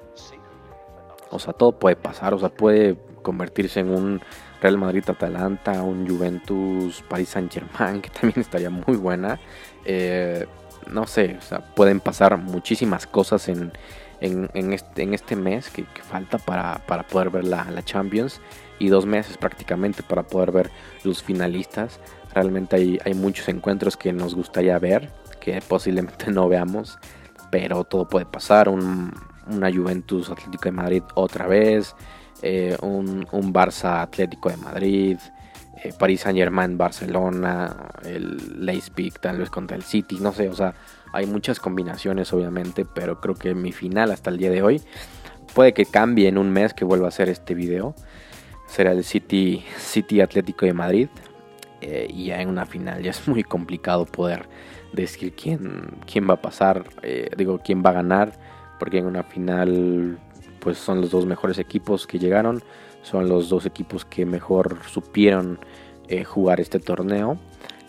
O 1.32 1.40
sea, 1.40 1.54
todo 1.54 1.74
puede 1.74 1.96
pasar, 1.96 2.34
o 2.34 2.40
sea, 2.40 2.50
puede 2.50 2.98
convertirse 3.22 3.80
en 3.80 3.90
un 3.90 4.22
Real 4.62 4.78
Madrid-Atalanta, 4.78 5.82
un 5.82 6.08
Juventus-Paris 6.08 7.30
Saint-Germain, 7.30 8.02
que 8.02 8.10
también 8.10 8.40
estaría 8.40 8.70
muy 8.70 8.96
buena. 8.96 9.40
Eh, 9.84 10.46
no 10.88 11.08
sé, 11.08 11.38
o 11.38 11.42
sea, 11.42 11.60
pueden 11.60 12.00
pasar 12.00 12.38
muchísimas 12.38 13.08
cosas 13.08 13.48
en, 13.50 13.72
en, 14.22 14.74
este, 14.74 15.04
en 15.04 15.14
este, 15.14 15.36
mes 15.36 15.70
que, 15.70 15.86
falta 16.10 16.38
para, 16.38 16.80
poder 17.08 17.30
ver 17.30 17.46
la, 17.46 17.66
la, 17.72 17.84
Champions 17.84 18.42
y 18.80 18.90
dos 18.90 19.06
meses 19.06 19.38
prácticamente 19.38 20.04
para 20.04 20.24
poder 20.24 20.52
ver 20.52 20.72
los 21.04 21.24
finalistas. 21.24 22.00
Realmente 22.34 22.76
hay, 22.76 23.00
hay 23.06 23.14
muchos 23.14 23.48
encuentros 23.50 23.98
que 23.98 24.12
nos 24.14 24.36
gustaría 24.36 24.78
ver, 24.80 25.12
que 25.40 25.62
posiblemente 25.62 26.32
no 26.32 26.48
veamos, 26.48 26.98
pero 27.50 27.84
todo 27.84 28.08
puede 28.08 28.26
pasar. 28.26 28.70
Un, 28.70 29.14
una 29.48 29.72
Juventus 29.72 30.30
Atlético 30.30 30.66
de 30.66 30.72
Madrid 30.72 31.04
otra 31.14 31.48
vez, 31.48 31.96
eh, 32.42 32.76
un, 32.82 33.28
un, 33.32 33.54
Barça 33.54 34.02
Atlético 34.02 34.50
de 34.50 34.58
Madrid, 34.58 35.18
eh, 35.84 35.94
París 35.98 36.22
Saint 36.22 36.38
Germain 36.38 36.78
Barcelona, 36.78 37.90
el 38.04 38.66
Leipzig 38.66 39.20
tal 39.20 39.40
vez 39.40 39.50
contra 39.50 39.76
el 39.76 39.84
City, 39.84 40.18
no 40.20 40.32
sé, 40.32 40.50
o 40.50 40.56
sea, 40.56 40.74
hay 41.14 41.26
muchas 41.26 41.60
combinaciones 41.60 42.32
obviamente, 42.34 42.86
pero 42.86 43.20
creo 43.22 43.36
que 43.36 43.56
mi 43.56 43.72
final 43.72 44.12
hasta 44.12 44.30
el 44.30 44.38
día 44.38 44.52
de 44.52 44.62
hoy 44.62 44.82
puede 45.54 45.74
que 45.74 45.86
cambie 45.86 46.28
en 46.28 46.38
un 46.38 46.52
mes 46.52 46.74
que 46.74 46.86
vuelva 46.86 47.06
a 47.06 47.10
hacer 47.10 47.30
este 47.30 47.56
video. 47.56 47.96
Será 48.68 48.92
el 48.92 49.04
City, 49.04 49.64
City 49.78 50.22
Atlético 50.22 50.66
de 50.66 50.74
Madrid. 50.74 51.10
Eh, 51.82 52.08
y 52.10 52.26
ya 52.28 52.42
en 52.42 52.50
una 52.50 52.66
final 52.66 53.04
ya 53.04 53.12
es 53.12 53.28
muy 53.28 53.44
complicado 53.44 54.06
poder 54.06 54.48
decir 54.94 55.34
quién, 55.36 55.98
quién 56.12 56.28
va 56.28 56.36
a 56.36 56.42
pasar, 56.42 56.86
eh, 57.04 57.30
digo, 57.38 57.60
quién 57.64 57.84
va 57.86 57.92
a 57.92 57.94
ganar, 57.94 58.32
porque 58.80 59.00
en 59.00 59.06
una 59.06 59.24
final 59.24 60.18
pues 60.60 60.78
son 60.78 61.02
los 61.02 61.12
dos 61.12 61.26
mejores 61.26 61.60
equipos 61.60 62.08
que 62.08 62.18
llegaron, 62.18 62.64
son 63.06 63.30
los 63.30 63.50
dos 63.50 63.66
equipos 63.66 64.04
que 64.04 64.26
mejor 64.26 64.80
supieron 64.92 65.60
eh, 66.08 66.24
jugar 66.24 66.60
este 66.60 66.80
torneo. 66.80 67.38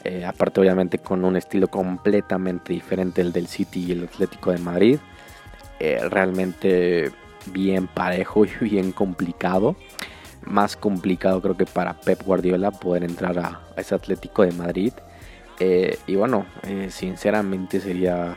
Eh, 0.04 0.24
aparte 0.24 0.60
obviamente 0.60 0.98
con 0.98 1.24
un 1.24 1.36
estilo 1.36 1.68
completamente 1.68 2.72
diferente 2.72 3.22
el 3.22 3.32
del 3.32 3.48
City 3.48 3.86
y 3.88 3.92
el 3.92 4.04
Atlético 4.04 4.52
de 4.52 4.58
Madrid. 4.58 4.98
Eh, 5.80 6.00
realmente 6.08 7.10
bien 7.46 7.86
parejo 7.86 8.44
y 8.44 8.50
bien 8.60 8.92
complicado. 8.92 9.74
Más 10.44 10.76
complicado 10.76 11.40
creo 11.40 11.56
que 11.56 11.66
para 11.66 11.98
Pep 11.98 12.22
Guardiola 12.22 12.70
poder 12.70 13.02
entrar 13.02 13.38
a, 13.38 13.62
ese 13.76 13.94
Atlético 13.94 14.42
de 14.42 14.52
Madrid. 14.52 14.92
Y 15.58 16.14
bueno, 16.16 16.44
sinceramente 16.90 17.80
sería 17.80 18.36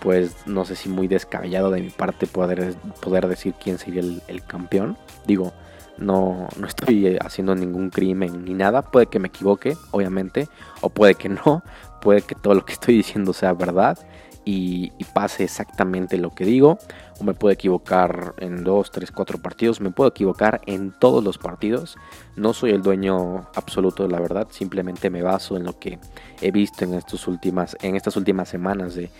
pues 0.00 0.46
no 0.46 0.66
sé 0.66 0.76
si 0.76 0.90
muy 0.90 1.08
descabellado 1.08 1.70
de 1.70 1.80
mi 1.80 1.88
parte 1.88 2.26
poder, 2.26 2.74
poder 3.00 3.26
decir 3.26 3.54
quién 3.54 3.78
sería 3.78 4.02
el 4.02 4.44
campeón. 4.44 4.98
Digo, 5.26 5.54
no, 6.00 6.48
no 6.58 6.66
estoy 6.66 7.16
haciendo 7.20 7.54
ningún 7.54 7.90
crimen 7.90 8.44
ni 8.44 8.54
nada. 8.54 8.82
Puede 8.82 9.06
que 9.06 9.18
me 9.18 9.28
equivoque, 9.28 9.76
obviamente, 9.90 10.48
o 10.80 10.90
puede 10.90 11.14
que 11.14 11.28
no. 11.46 11.62
Puede 12.00 12.22
que 12.22 12.34
todo 12.34 12.54
lo 12.54 12.64
que 12.64 12.72
estoy 12.72 12.96
diciendo 12.96 13.32
sea 13.32 13.52
verdad 13.52 13.98
y, 14.44 14.90
pase 15.12 15.44
exactamente 15.44 16.16
lo 16.16 16.30
que 16.30 16.44
digo. 16.44 16.78
O 17.20 17.24
me 17.24 17.34
puedo 17.34 17.52
equivocar 17.52 18.34
en 18.38 18.64
dos, 18.64 18.90
tres, 18.90 19.12
cuatro 19.12 19.38
partidos. 19.38 19.80
Me 19.80 19.90
puedo 19.90 20.08
equivocar 20.08 20.62
en 20.66 20.92
todos 20.98 21.22
los 21.22 21.36
partidos. 21.36 21.96
No 22.36 22.54
soy 22.54 22.70
el 22.70 22.82
dueño 22.82 23.48
absoluto 23.54 24.04
de 24.04 24.08
la 24.08 24.20
verdad. 24.20 24.48
Simplemente 24.50 25.10
me 25.10 25.22
baso 25.22 25.56
en 25.56 25.64
lo 25.64 25.78
que 25.78 25.98
he 26.40 26.50
visto 26.50 26.84
en, 26.84 26.94
estos 26.94 27.28
últimas, 27.28 27.76
en 27.82 27.96
estas 27.96 28.16
últimas 28.16 28.48
semanas 28.48 28.94
de, 28.94 29.10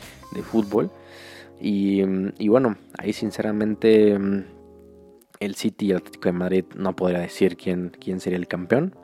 fútbol. 0.43 0.91
Y, 1.61 2.03
y 2.39 2.49
bueno, 2.49 2.77
ahí 2.97 3.13
sinceramente 3.13 4.17
el 5.41 5.55
City 5.55 5.87
y 5.87 5.91
el 5.91 5.97
Atlético 5.97 6.29
de 6.29 6.33
Madrid 6.33 6.65
no 6.77 6.95
podría 6.95 7.19
decir 7.19 7.57
quién, 7.57 7.93
quién 7.99 8.21
sería 8.21 8.39
el 8.39 8.47
campeón. 8.47 8.95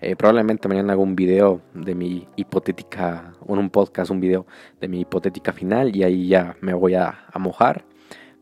Eh, 0.00 0.14
probablemente 0.14 0.68
mañana 0.68 0.92
hago 0.92 1.02
un 1.02 1.16
video 1.16 1.60
de 1.74 1.94
mi 1.94 2.28
hipotética, 2.36 3.32
un 3.40 3.68
podcast, 3.70 4.12
un 4.12 4.20
video 4.20 4.46
de 4.80 4.86
mi 4.86 5.00
hipotética 5.00 5.52
final 5.52 5.96
y 5.96 6.04
ahí 6.04 6.28
ya 6.28 6.56
me 6.60 6.74
voy 6.74 6.94
a, 6.94 7.24
mojar. 7.38 7.84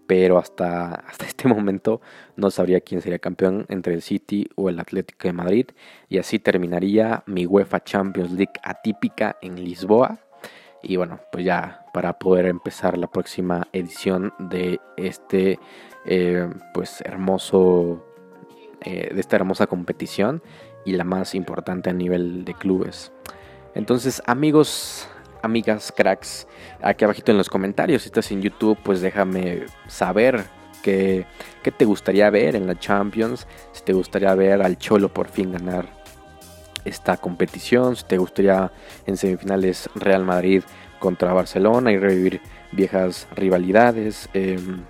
Pero 0.06 0.38
hasta, 0.38 0.94
hasta 1.08 1.24
este 1.24 1.48
momento 1.48 2.00
no 2.36 2.50
sabría 2.50 2.80
quién 2.80 3.00
sería 3.00 3.18
campeón 3.18 3.64
entre 3.68 3.94
el 3.94 4.02
City 4.02 4.48
o 4.56 4.68
el 4.68 4.78
Atlético 4.80 5.28
de 5.28 5.32
Madrid. 5.32 5.66
Y 6.08 6.18
así 6.18 6.38
terminaría 6.38 7.22
mi 7.26 7.46
UEFA 7.46 7.82
Champions 7.82 8.32
League 8.32 8.52
atípica 8.62 9.36
en 9.40 9.64
Lisboa. 9.64 10.18
Y 10.82 10.96
bueno, 10.96 11.20
pues 11.32 11.44
ya 11.44 11.85
para 11.96 12.18
poder 12.18 12.44
empezar 12.44 12.98
la 12.98 13.06
próxima 13.06 13.68
edición 13.72 14.34
de 14.38 14.80
este 14.98 15.58
eh, 16.04 16.46
pues 16.74 17.00
hermoso 17.00 18.04
eh, 18.82 19.14
de 19.14 19.18
esta 19.18 19.36
hermosa 19.36 19.66
competición 19.66 20.42
y 20.84 20.92
la 20.92 21.04
más 21.04 21.34
importante 21.34 21.88
a 21.88 21.94
nivel 21.94 22.44
de 22.44 22.52
clubes. 22.52 23.12
Entonces, 23.74 24.22
amigos, 24.26 25.08
amigas, 25.40 25.90
cracks, 25.90 26.46
aquí 26.82 27.02
abajito 27.02 27.32
en 27.32 27.38
los 27.38 27.48
comentarios, 27.48 28.02
si 28.02 28.08
estás 28.08 28.30
en 28.30 28.42
YouTube, 28.42 28.76
pues 28.84 29.00
déjame 29.00 29.64
saber 29.88 30.44
qué, 30.82 31.24
qué 31.62 31.70
te 31.70 31.86
gustaría 31.86 32.28
ver 32.28 32.56
en 32.56 32.66
la 32.66 32.78
Champions, 32.78 33.46
si 33.72 33.82
te 33.84 33.94
gustaría 33.94 34.34
ver 34.34 34.60
al 34.60 34.76
Cholo 34.76 35.08
por 35.08 35.28
fin 35.28 35.50
ganar 35.50 35.86
esta 36.84 37.16
competición, 37.16 37.96
si 37.96 38.04
te 38.04 38.18
gustaría 38.18 38.70
en 39.06 39.16
semifinales 39.16 39.88
Real 39.94 40.26
Madrid 40.26 40.62
contra 40.98 41.32
Barcelona 41.32 41.92
y 41.92 41.98
revivir 41.98 42.40
viejas 42.72 43.26
rivalidades. 43.34 44.28
Em, 44.34 44.82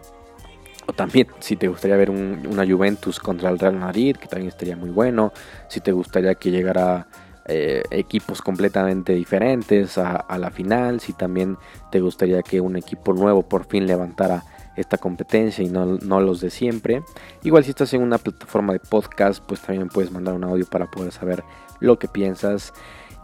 o 0.87 0.93
también 0.93 1.27
si 1.41 1.57
te 1.57 1.69
gustaría 1.69 1.97
ver 1.97 2.11
una 2.11 2.67
Juventus 2.67 3.19
contra 3.19 3.51
el 3.51 3.59
Real 3.59 3.77
Madrid, 3.77 4.17
que 4.17 4.29
también 4.29 4.49
estaría 4.49 4.77
muy 4.77 4.91
bueno. 4.91 5.33
Si 5.69 5.81
te 5.81 5.93
gustaría 5.93 6.35
que 6.37 6.51
llegara 6.51 7.09
eh, 7.49 7.85
equipos 7.93 8.43
completamente 8.43 9.13
diferentes 9.13 9.99
a, 9.99 10.27
la 10.37 10.51
final. 10.51 10.99
Si 10.99 11.13
también 11.13 11.57
te 11.93 12.01
gustaría 12.01 12.43
que 12.43 12.61
un 12.61 12.75
equipo 12.75 13.13
nuevo 13.13 13.43
por 13.43 13.67
fin 13.67 13.87
levantara 13.87 14.43
esta 14.75 14.99
competencia 14.99 15.65
y 15.65 15.69
no, 15.69 15.87
no, 15.87 16.21
los 16.21 16.41
de 16.41 16.51
siempre. 16.51 17.03
Igual 17.45 17.63
si 17.63 17.71
estás 17.71 17.95
en 17.95 18.03
una 18.03 18.19
plataforma 18.19 18.73
de 18.73 18.81
podcast, 18.81 19.45
pues 19.47 19.61
también 19.61 19.89
puedes 19.89 20.11
mandar 20.11 20.35
un 20.35 20.43
audio 20.43 20.67
para 20.67 20.91
poder 20.91 21.13
saber 21.13 21.45
lo 21.79 22.01
que 22.01 22.09
piensas. 22.09 22.73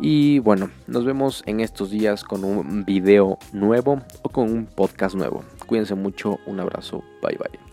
Y 0.04 0.40
bueno, 0.40 0.68
nos 0.88 1.04
vemos 1.04 1.44
en 1.46 1.60
estos 1.60 1.90
días 1.90 2.24
con 2.24 2.42
un 2.42 2.84
video 2.84 3.38
nuevo 3.52 4.02
o 4.22 4.28
con 4.28 4.50
un 4.50 4.66
podcast 4.66 5.14
nuevo. 5.14 5.44
Cuídense 5.66 5.94
mucho, 5.94 6.40
un 6.44 6.58
abrazo, 6.58 7.04
bye 7.22 7.38
bye. 7.38 7.71